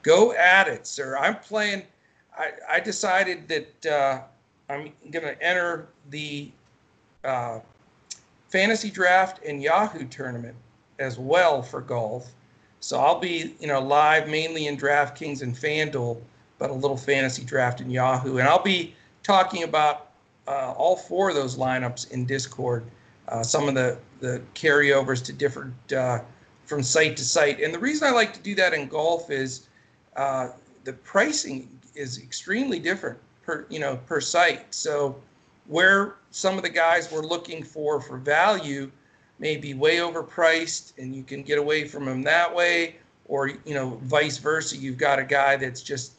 go 0.04 0.34
at 0.34 0.68
it, 0.68 0.88
sir. 0.88 1.18
I'm 1.18 1.36
playing. 1.36 1.84
I, 2.38 2.52
I 2.70 2.80
decided 2.80 3.48
that 3.50 3.86
uh, 3.86 4.22
I'm 4.70 4.92
going 5.12 5.26
to 5.26 5.42
enter 5.44 5.88
the 6.10 6.50
uh, 7.24 7.60
fantasy 8.54 8.92
draft 8.92 9.44
and 9.44 9.64
Yahoo 9.64 10.06
tournament 10.06 10.56
as 11.00 11.18
well 11.18 11.64
for 11.64 11.82
golf. 11.82 12.32
So 12.82 13.00
I'll 13.00 13.20
be, 13.20 13.56
you 13.60 13.66
know, 13.66 13.82
live 13.82 14.30
mainly 14.30 14.68
in 14.68 14.78
DraftKings 14.78 15.42
and 15.42 15.56
FanDuel 15.56 16.22
but 16.60 16.70
a 16.70 16.74
little 16.74 16.96
fantasy 16.96 17.44
draft 17.44 17.82
in 17.82 17.90
Yahoo. 17.90 18.38
And 18.38 18.48
I'll 18.48 18.62
be 18.62 18.94
talking 19.24 19.64
about 19.64 20.12
uh, 20.48 20.72
all 20.78 20.96
four 20.96 21.30
of 21.30 21.36
those 21.36 21.58
lineups 21.58 22.12
in 22.12 22.26
Discord. 22.26 22.84
Uh, 23.28 23.42
some 23.42 23.68
of 23.68 23.74
the 23.74 23.98
the 24.20 24.40
carryovers 24.54 25.26
to 25.26 25.34
different 25.34 25.74
uh, 25.92 26.20
from 26.66 26.84
site 26.84 27.18
to 27.18 27.26
site. 27.26 27.60
And 27.60 27.74
the 27.74 27.80
reason 27.80 28.08
I 28.08 28.12
like 28.12 28.34
to 28.34 28.40
do 28.40 28.54
that 28.56 28.74
in 28.74 28.88
golf 28.88 29.32
is 29.32 29.68
uh, 30.16 30.50
the 30.84 30.94
pricing 30.94 31.68
is 31.96 32.20
extremely 32.20 32.78
different 32.80 33.18
per 33.42 33.66
you 33.70 33.80
know 33.80 33.98
per 34.06 34.22
site. 34.22 34.74
So 34.76 35.20
where 35.68 36.16
some 36.32 36.58
of 36.58 36.64
the 36.64 36.70
guys 36.70 37.12
we're 37.12 37.22
looking 37.22 37.64
for 37.64 38.02
for 38.02 38.18
value 38.18 38.92
may 39.40 39.58
be 39.58 39.74
way 39.74 39.98
overpriced, 39.98 40.94
and 40.98 41.16
you 41.16 41.24
can 41.24 41.44
get 41.44 41.58
away 41.58 41.88
from 41.88 42.06
them 42.06 42.22
that 42.24 42.54
way, 42.54 42.96
or 43.26 43.48
you 43.48 43.74
know 43.74 44.00
vice 44.04 44.38
versa. 44.38 44.78
You've 44.78 44.98
got 44.98 45.20
a 45.20 45.24
guy 45.24 45.56
that's 45.56 45.82
just 45.82 46.14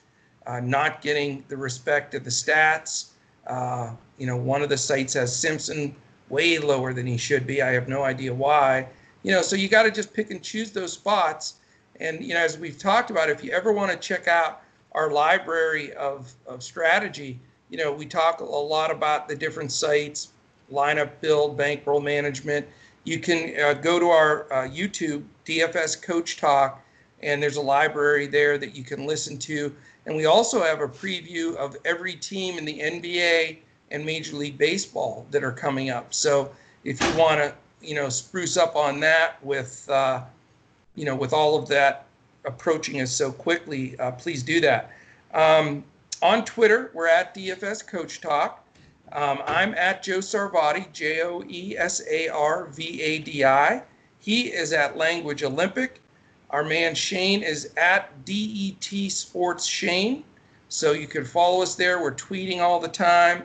uh, 0.47 0.61
not 0.61 1.03
getting 1.03 1.45
the 1.49 1.57
respect 1.57 2.15
of 2.15 2.25
the 2.25 2.31
stats. 2.31 3.07
Uh, 3.47 3.93
you 4.19 4.27
know, 4.27 4.37
one 4.37 4.63
of 4.63 4.69
the 4.69 4.77
sites 4.77 5.15
has 5.15 5.35
Simpson 5.35 5.95
way 6.29 6.59
lower 6.59 6.93
than 6.93 7.07
he 7.07 7.17
should 7.17 7.47
be. 7.47 7.63
I 7.63 7.71
have 7.73 7.89
no 7.89 8.03
idea 8.03 8.33
why. 8.33 8.89
You 9.23 9.33
know, 9.33 9.43
so 9.43 9.57
you 9.57 9.69
got 9.69 9.85
to 9.85 9.91
just 9.91 10.13
pick 10.13 10.31
and 10.31 10.43
choose 10.43 10.71
those 10.71 10.93
spots. 10.93 11.55
And 12.01 12.23
you 12.23 12.35
know, 12.35 12.41
as 12.41 12.59
we've 12.59 12.79
talked 12.79 13.11
about, 13.11 13.31
if 13.31 13.45
you 13.45 13.53
ever 13.53 13.73
want 13.73 13.91
to 13.93 13.97
check 13.97 14.29
out 14.29 14.63
our 14.93 15.11
library 15.11 15.93
of 15.95 16.33
of 16.47 16.63
strategy, 16.63 17.39
you 17.75 17.83
know, 17.83 17.91
we 17.91 18.07
talk 18.07 18.39
a 18.39 18.45
lot 18.45 18.93
about 18.93 19.27
the 19.27 19.35
different 19.35 19.73
sites, 19.73 20.29
lineup 20.71 21.11
build, 21.21 21.57
bankroll 21.57 22.01
management. 22.01 22.65
You 23.03 23.19
can 23.19 23.53
uh, 23.61 23.75
go 23.75 23.99
to 23.99 24.11
our 24.11 24.45
uh, 24.53 24.69
YouTube 24.69 25.25
DFS 25.45 26.01
Coach 26.01 26.37
Talk, 26.37 26.81
and 27.25 27.43
there's 27.43 27.57
a 27.57 27.61
library 27.61 28.29
there 28.29 28.59
that 28.59 28.77
you 28.77 28.85
can 28.85 29.09
listen 29.09 29.39
to. 29.39 29.75
And 30.07 30.15
we 30.15 30.27
also 30.27 30.63
have 30.63 30.83
a 30.83 30.87
preview 30.87 31.57
of 31.57 31.77
every 31.85 32.15
team 32.15 32.59
in 32.59 32.65
the 32.65 32.79
NBA, 32.79 33.59
and 33.91 34.07
Major 34.07 34.37
League 34.37 34.57
Baseball 34.57 35.27
that 35.33 35.43
are 35.43 35.51
coming 35.51 35.91
up. 35.91 36.15
So 36.15 36.53
if 36.85 37.01
you 37.01 37.19
want 37.19 37.41
to, 37.41 37.53
you 37.83 37.97
know, 37.97 38.09
spruce 38.09 38.57
up 38.57 38.77
on 38.77 39.01
that 39.01 39.45
with, 39.45 39.85
uh, 39.91 40.23
you 40.95 41.05
know, 41.05 41.17
with 41.17 41.33
all 41.33 41.59
of 41.59 41.67
that 41.71 42.07
approaching 42.45 43.01
us 43.01 43.11
so 43.11 43.33
quickly, 43.33 43.99
uh, 43.99 44.13
please 44.13 44.45
do 44.45 44.61
that. 44.61 44.93
Um, 45.33 45.83
on 46.25 46.43
Twitter, 46.43 46.91
we're 46.95 47.07
at 47.07 47.35
DFS 47.35 47.87
Coach 47.87 48.23
Talk. 48.23 48.67
Um, 49.13 49.43
I'm 49.47 49.75
at 49.75 50.03
Joe 50.03 50.19
Sarvadi, 50.19 50.91
J 50.91 51.21
O 51.21 51.45
E 51.47 51.77
S 51.77 52.01
A 52.11 52.29
R 52.29 52.65
V 52.69 53.03
A 53.03 53.19
D 53.19 53.45
I. 53.45 53.83
He 54.21 54.47
is 54.47 54.73
at 54.73 54.97
Language 54.97 55.43
Olympic. 55.43 56.01
Our 56.49 56.65
man 56.65 56.95
Shane 56.95 57.43
is 57.43 57.71
at 57.77 58.25
DET 58.25 59.13
Sports 59.13 59.67
Shane. 59.67 60.25
So 60.71 60.93
you 60.93 61.07
can 61.07 61.27
follow 61.27 61.63
us 61.63 61.75
there. 61.75 62.01
We're 62.03 62.15
tweeting 62.15 62.61
all 62.61 62.81
the 62.81 62.89
time. 62.89 63.43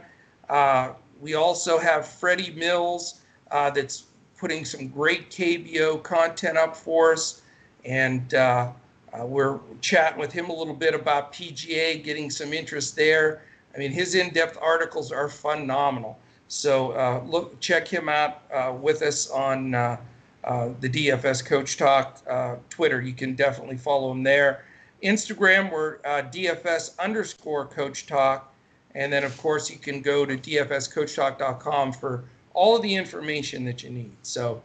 Uh, 0.48 0.94
we 1.20 1.34
also 1.36 1.78
have 1.78 2.08
Freddie 2.08 2.52
Mills 2.52 3.20
uh, 3.52 3.70
that's 3.72 4.06
putting 4.38 4.64
some 4.64 4.88
great 4.88 5.30
KBO 5.30 6.02
content 6.02 6.58
up 6.58 6.78
for 6.78 7.12
us. 7.12 7.42
And 7.84 8.34
uh, 8.34 8.72
uh, 9.14 9.26
we're 9.26 9.60
chatting 9.82 10.20
with 10.20 10.32
him 10.32 10.50
a 10.50 10.54
little 10.54 10.74
bit 10.74 10.94
about 10.94 11.34
PGA, 11.34 12.04
getting 12.04 12.30
some 12.30 12.54
interest 12.54 12.96
there. 12.96 13.42
I 13.74 13.78
mean, 13.78 13.92
his 13.92 14.16
in-depth 14.16 14.58
articles 14.62 15.12
are 15.12 15.30
phenomenal. 15.30 16.20
So 16.48 16.92
uh, 16.92 17.24
look, 17.26 17.60
check 17.60 17.88
him 17.88 18.10
out 18.10 18.42
uh, 18.52 18.74
with 18.80 19.02
us 19.02 19.30
on 19.30 19.76
uh, 19.76 19.98
uh, 20.44 20.70
the 20.80 20.90
DFS 20.90 21.46
Coach 21.46 21.78
Talk 21.78 22.22
uh, 22.30 22.56
Twitter. 22.70 23.02
You 23.02 23.14
can 23.14 23.36
definitely 23.36 23.78
follow 23.78 24.12
him 24.12 24.24
there. 24.24 24.66
Instagram, 25.04 25.72
we're 25.72 26.00
DFS 26.00 26.98
underscore 26.98 27.68
Coach 27.68 28.08
Talk, 28.08 28.54
and 28.96 29.14
then 29.14 29.24
of 29.24 29.38
course 29.38 29.70
you 29.70 29.78
can 29.78 30.02
go 30.02 30.26
to 30.26 30.36
dfscoachtalk.com 30.36 31.94
for 31.94 32.26
all 32.54 32.76
of 32.76 32.82
the 32.82 32.96
information 32.96 33.64
that 33.66 33.84
you 33.84 33.92
need. 33.92 34.12
So, 34.24 34.62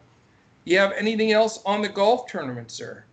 you 0.65 0.79
have 0.79 0.93
anything 0.93 1.33
else 1.33 1.61
on 1.67 1.83
the 1.83 1.89
golf 1.89 2.27
tournament, 2.27 2.71
sir? 2.71 3.05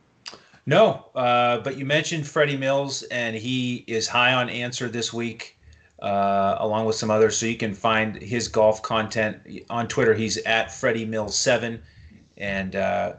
No, 0.72 1.08
uh, 1.16 1.58
but 1.60 1.78
you 1.78 1.86
mentioned 1.86 2.26
Freddie 2.26 2.56
Mills, 2.56 3.04
and 3.04 3.36
he 3.36 3.84
is 3.88 4.08
high 4.08 4.34
on 4.34 4.50
Ancer 4.50 4.88
this 4.88 5.12
week, 5.12 5.60
uh, 6.02 6.56
along 6.60 6.86
with 6.86 6.96
some 6.96 7.12
others. 7.12 7.38
So 7.38 7.46
you 7.46 7.58
can 7.58 7.74
find 7.74 8.16
his 8.16 8.48
golf 8.48 8.82
content 8.82 9.42
on 9.70 9.90
Twitter. 9.90 10.14
He's 10.14 10.38
at 10.38 10.74
Freddie 10.74 11.06
Mills 11.06 11.38
seven, 11.38 11.82
and 12.38 12.78
uh, 12.78 13.14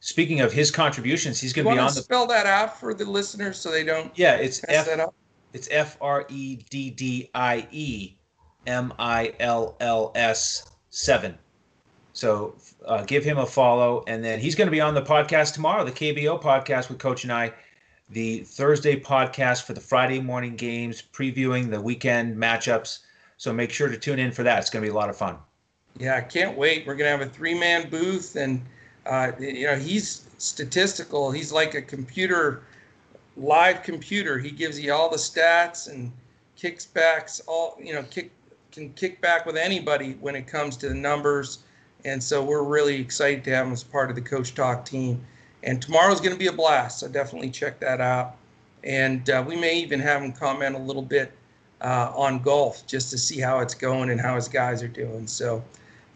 speaking 0.00 0.42
of 0.42 0.52
his 0.52 0.70
contributions, 0.70 1.40
he's 1.40 1.54
going 1.54 1.66
to 1.66 1.72
be 1.72 1.78
on 1.78 1.86
the. 1.86 2.02
Spell 2.02 2.26
that 2.26 2.44
out 2.44 2.78
for 2.78 2.92
the 2.92 3.06
listeners 3.06 3.58
so 3.58 3.70
they 3.70 3.84
don't. 3.84 4.12
Yeah, 4.14 4.36
it's 4.36 4.62
F. 4.68 4.86
It's 5.54 5.68
F 5.70 5.96
R 6.02 6.26
E 6.28 6.56
D 6.68 6.90
D 6.90 7.30
I 7.34 7.66
E 7.70 8.16
M 8.66 8.92
I 8.98 9.32
L 9.40 9.76
L 9.80 10.12
S 10.14 10.70
seven. 10.90 11.38
So 12.18 12.56
uh, 12.84 13.04
give 13.04 13.22
him 13.22 13.38
a 13.38 13.46
follow. 13.46 14.02
And 14.08 14.24
then 14.24 14.40
he's 14.40 14.56
going 14.56 14.66
to 14.66 14.72
be 14.72 14.80
on 14.80 14.92
the 14.92 15.02
podcast 15.02 15.54
tomorrow, 15.54 15.84
the 15.84 15.92
KBO 15.92 16.42
podcast 16.42 16.88
with 16.88 16.98
Coach 16.98 17.22
and 17.22 17.32
I, 17.32 17.52
the 18.10 18.40
Thursday 18.40 18.98
podcast 18.98 19.62
for 19.62 19.72
the 19.72 19.80
Friday 19.80 20.18
morning 20.18 20.56
games, 20.56 21.00
previewing 21.12 21.70
the 21.70 21.80
weekend 21.80 22.36
matchups. 22.36 22.98
So 23.36 23.52
make 23.52 23.70
sure 23.70 23.88
to 23.88 23.96
tune 23.96 24.18
in 24.18 24.32
for 24.32 24.42
that. 24.42 24.58
It's 24.58 24.68
going 24.68 24.82
to 24.82 24.88
be 24.88 24.90
a 24.90 24.96
lot 24.96 25.08
of 25.08 25.16
fun. 25.16 25.36
Yeah, 25.96 26.16
I 26.16 26.22
can't 26.22 26.58
wait. 26.58 26.88
We're 26.88 26.96
going 26.96 27.06
to 27.06 27.16
have 27.16 27.20
a 27.20 27.30
three 27.32 27.56
man 27.56 27.88
booth. 27.88 28.34
And, 28.34 28.62
uh, 29.06 29.30
you 29.38 29.66
know, 29.66 29.76
he's 29.76 30.26
statistical. 30.38 31.30
He's 31.30 31.52
like 31.52 31.74
a 31.74 31.82
computer, 31.82 32.64
live 33.36 33.84
computer. 33.84 34.38
He 34.38 34.50
gives 34.50 34.80
you 34.80 34.92
all 34.92 35.08
the 35.08 35.18
stats 35.18 35.88
and 35.88 36.10
kicks 36.56 36.84
backs, 36.84 37.40
all, 37.46 37.78
you 37.80 37.94
know, 37.94 38.02
kick, 38.10 38.32
can 38.72 38.92
kick 38.94 39.20
back 39.20 39.46
with 39.46 39.56
anybody 39.56 40.16
when 40.20 40.34
it 40.34 40.48
comes 40.48 40.76
to 40.78 40.88
the 40.88 40.94
numbers 40.96 41.60
and 42.04 42.22
so 42.22 42.42
we're 42.42 42.62
really 42.62 43.00
excited 43.00 43.44
to 43.44 43.54
have 43.54 43.66
him 43.66 43.72
as 43.72 43.82
part 43.82 44.10
of 44.10 44.16
the 44.16 44.22
Coach 44.22 44.54
Talk 44.54 44.84
team. 44.84 45.24
And 45.64 45.82
tomorrow's 45.82 46.20
going 46.20 46.32
to 46.32 46.38
be 46.38 46.46
a 46.46 46.52
blast, 46.52 47.00
so 47.00 47.08
definitely 47.08 47.50
check 47.50 47.80
that 47.80 48.00
out. 48.00 48.36
And 48.84 49.28
uh, 49.28 49.44
we 49.46 49.56
may 49.56 49.78
even 49.80 49.98
have 50.00 50.22
him 50.22 50.32
comment 50.32 50.76
a 50.76 50.78
little 50.78 51.02
bit 51.02 51.32
uh, 51.80 52.12
on 52.14 52.40
golf 52.40 52.86
just 52.86 53.10
to 53.10 53.18
see 53.18 53.40
how 53.40 53.60
it's 53.60 53.74
going 53.74 54.10
and 54.10 54.20
how 54.20 54.36
his 54.36 54.48
guys 54.48 54.82
are 54.82 54.88
doing. 54.88 55.26
So 55.26 55.62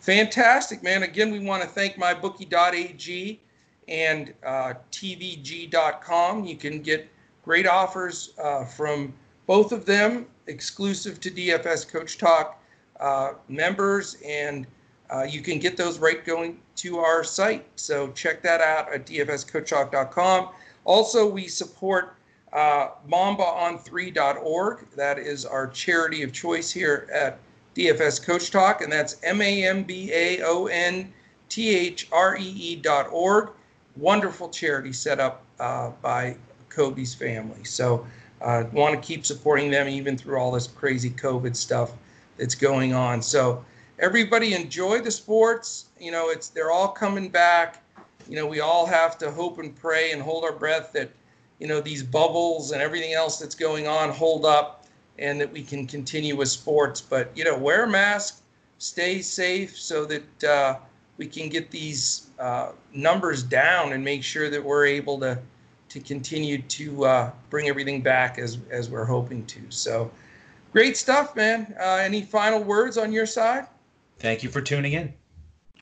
fantastic, 0.00 0.82
man. 0.82 1.02
Again, 1.02 1.32
we 1.32 1.40
want 1.40 1.62
to 1.62 1.68
thank 1.68 1.96
mybookie.ag 1.96 3.40
and 3.88 4.34
uh, 4.46 4.74
tvg.com. 4.92 6.44
You 6.44 6.56
can 6.56 6.82
get 6.82 7.08
great 7.44 7.66
offers 7.66 8.32
uh, 8.42 8.64
from 8.64 9.12
both 9.46 9.72
of 9.72 9.84
them, 9.84 10.26
exclusive 10.46 11.20
to 11.20 11.30
DFS 11.30 11.88
Coach 11.88 12.18
Talk 12.18 12.62
uh, 13.00 13.32
members 13.48 14.16
and 14.24 14.66
uh, 15.12 15.24
you 15.24 15.42
can 15.42 15.58
get 15.58 15.76
those 15.76 15.98
right 15.98 16.24
going 16.24 16.58
to 16.76 16.98
our 16.98 17.22
site. 17.22 17.66
So 17.76 18.10
check 18.12 18.42
that 18.42 18.60
out 18.60 18.92
at 18.92 19.06
dfscoachtalk.com. 19.06 20.48
Also, 20.84 21.28
we 21.28 21.48
support 21.48 22.14
uh, 22.52 22.88
mambaon3.org. 23.08 24.86
That 24.96 25.18
is 25.18 25.44
our 25.44 25.68
charity 25.68 26.22
of 26.22 26.32
choice 26.32 26.70
here 26.70 27.08
at 27.12 27.38
DFS 27.74 28.22
Coach 28.22 28.50
Talk, 28.50 28.82
and 28.82 28.92
that's 28.92 29.16
M 29.22 29.40
A 29.40 29.64
M 29.64 29.82
B 29.82 30.10
A 30.12 30.42
O 30.42 30.66
N 30.66 31.12
T 31.48 31.74
H 31.74 32.08
R 32.12 32.36
E 32.36 32.42
E 32.42 32.76
dot 32.76 33.08
org. 33.10 33.50
Wonderful 33.96 34.48
charity 34.48 34.92
set 34.92 35.20
up 35.20 35.42
uh, 35.60 35.90
by 36.02 36.36
Kobe's 36.68 37.14
family. 37.14 37.64
So, 37.64 38.06
uh, 38.40 38.64
want 38.72 39.00
to 39.00 39.06
keep 39.06 39.24
supporting 39.24 39.70
them 39.70 39.88
even 39.88 40.16
through 40.16 40.38
all 40.38 40.52
this 40.52 40.66
crazy 40.66 41.10
COVID 41.10 41.54
stuff 41.54 41.92
that's 42.38 42.54
going 42.54 42.92
on. 42.92 43.22
So, 43.22 43.64
everybody 43.98 44.54
enjoy 44.54 45.00
the 45.00 45.10
sports. 45.10 45.86
You 45.98 46.12
know, 46.12 46.30
it's 46.30 46.48
they're 46.48 46.70
all 46.70 46.88
coming 46.88 47.28
back. 47.28 47.82
You 48.28 48.36
know, 48.36 48.46
we 48.46 48.60
all 48.60 48.86
have 48.86 49.18
to 49.18 49.30
hope 49.30 49.58
and 49.58 49.74
pray 49.74 50.12
and 50.12 50.22
hold 50.22 50.44
our 50.44 50.52
breath 50.52 50.92
that 50.92 51.10
you 51.58 51.66
know 51.66 51.80
these 51.80 52.02
bubbles 52.02 52.72
and 52.72 52.82
everything 52.82 53.12
else 53.14 53.38
that's 53.38 53.54
going 53.54 53.86
on 53.86 54.10
hold 54.10 54.44
up 54.44 54.86
and 55.18 55.40
that 55.40 55.52
we 55.52 55.62
can 55.62 55.86
continue 55.86 56.36
with 56.36 56.48
sports. 56.48 57.00
But 57.00 57.30
you 57.34 57.44
know, 57.44 57.56
wear 57.56 57.84
a 57.84 57.88
mask, 57.88 58.42
stay 58.78 59.22
safe, 59.22 59.78
so 59.78 60.04
that 60.06 60.44
uh, 60.44 60.76
we 61.18 61.26
can 61.26 61.48
get 61.48 61.70
these 61.70 62.30
uh, 62.38 62.72
numbers 62.92 63.42
down 63.42 63.92
and 63.92 64.04
make 64.04 64.22
sure 64.24 64.50
that 64.50 64.62
we're 64.62 64.86
able 64.86 65.18
to 65.20 65.38
to 65.90 66.00
continue 66.00 66.62
to 66.62 67.04
uh, 67.04 67.30
bring 67.50 67.68
everything 67.68 68.00
back 68.00 68.38
as 68.38 68.58
as 68.70 68.88
we're 68.88 69.04
hoping 69.04 69.44
to. 69.46 69.60
So, 69.68 70.10
great 70.72 70.96
stuff, 70.96 71.36
man. 71.36 71.74
Uh, 71.78 71.96
any 71.96 72.22
final 72.22 72.62
words 72.62 72.96
on 72.96 73.12
your 73.12 73.26
side? 73.26 73.66
Thank 74.22 74.44
you 74.44 74.50
for 74.50 74.60
tuning 74.60 74.92
in. 74.92 75.12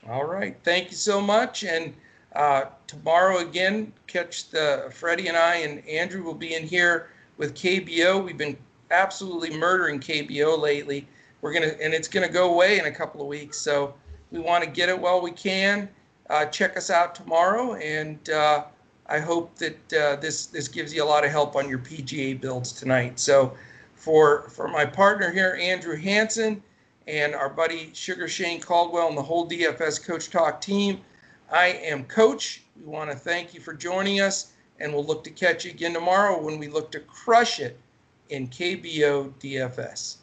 All 0.09 0.25
right. 0.25 0.57
Thank 0.63 0.89
you 0.89 0.97
so 0.97 1.21
much. 1.21 1.63
And 1.63 1.93
uh, 2.35 2.63
tomorrow 2.87 3.37
again, 3.37 3.93
catch 4.07 4.49
the 4.49 4.91
Freddie 4.91 5.27
and 5.27 5.37
I 5.37 5.57
and 5.57 5.87
Andrew 5.87 6.23
will 6.23 6.33
be 6.33 6.55
in 6.55 6.63
here 6.65 7.11
with 7.37 7.53
KBO. 7.53 8.25
We've 8.25 8.39
been 8.39 8.57
absolutely 8.89 9.55
murdering 9.55 9.99
KBO 9.99 10.57
lately. 10.57 11.07
We're 11.41 11.53
gonna 11.53 11.73
and 11.79 11.93
it's 11.93 12.07
gonna 12.07 12.27
go 12.27 12.51
away 12.51 12.79
in 12.79 12.85
a 12.85 12.91
couple 12.91 13.21
of 13.21 13.27
weeks. 13.27 13.59
So 13.59 13.93
we 14.31 14.39
want 14.39 14.63
to 14.63 14.69
get 14.69 14.89
it 14.89 14.99
while 14.99 15.21
we 15.21 15.31
can. 15.31 15.87
Uh, 16.31 16.45
check 16.45 16.77
us 16.77 16.89
out 16.89 17.13
tomorrow, 17.13 17.75
and 17.75 18.27
uh, 18.31 18.63
I 19.05 19.19
hope 19.19 19.55
that 19.57 19.93
uh, 19.93 20.15
this 20.15 20.47
this 20.47 20.67
gives 20.67 20.91
you 20.91 21.03
a 21.03 21.05
lot 21.05 21.23
of 21.23 21.29
help 21.29 21.55
on 21.55 21.69
your 21.69 21.79
PGA 21.79 22.41
builds 22.41 22.71
tonight. 22.71 23.19
So 23.19 23.55
for 23.93 24.49
for 24.49 24.67
my 24.67 24.83
partner 24.83 25.29
here, 25.29 25.59
Andrew 25.61 25.95
Hanson 25.95 26.63
and 27.11 27.35
our 27.35 27.49
buddy 27.49 27.91
Sugar 27.93 28.29
Shane 28.29 28.61
Caldwell 28.61 29.09
and 29.09 29.17
the 29.17 29.21
whole 29.21 29.47
DFS 29.47 30.01
Coach 30.01 30.29
Talk 30.29 30.61
team. 30.61 31.01
I 31.51 31.67
am 31.67 32.05
Coach. 32.05 32.63
We 32.79 32.89
want 32.89 33.11
to 33.11 33.17
thank 33.17 33.53
you 33.53 33.59
for 33.59 33.73
joining 33.73 34.21
us, 34.21 34.53
and 34.79 34.93
we'll 34.93 35.03
look 35.03 35.25
to 35.25 35.29
catch 35.29 35.65
you 35.65 35.71
again 35.71 35.93
tomorrow 35.93 36.41
when 36.41 36.57
we 36.57 36.69
look 36.69 36.89
to 36.93 37.01
crush 37.01 37.59
it 37.59 37.77
in 38.29 38.47
KBO 38.47 39.33
DFS. 39.41 40.20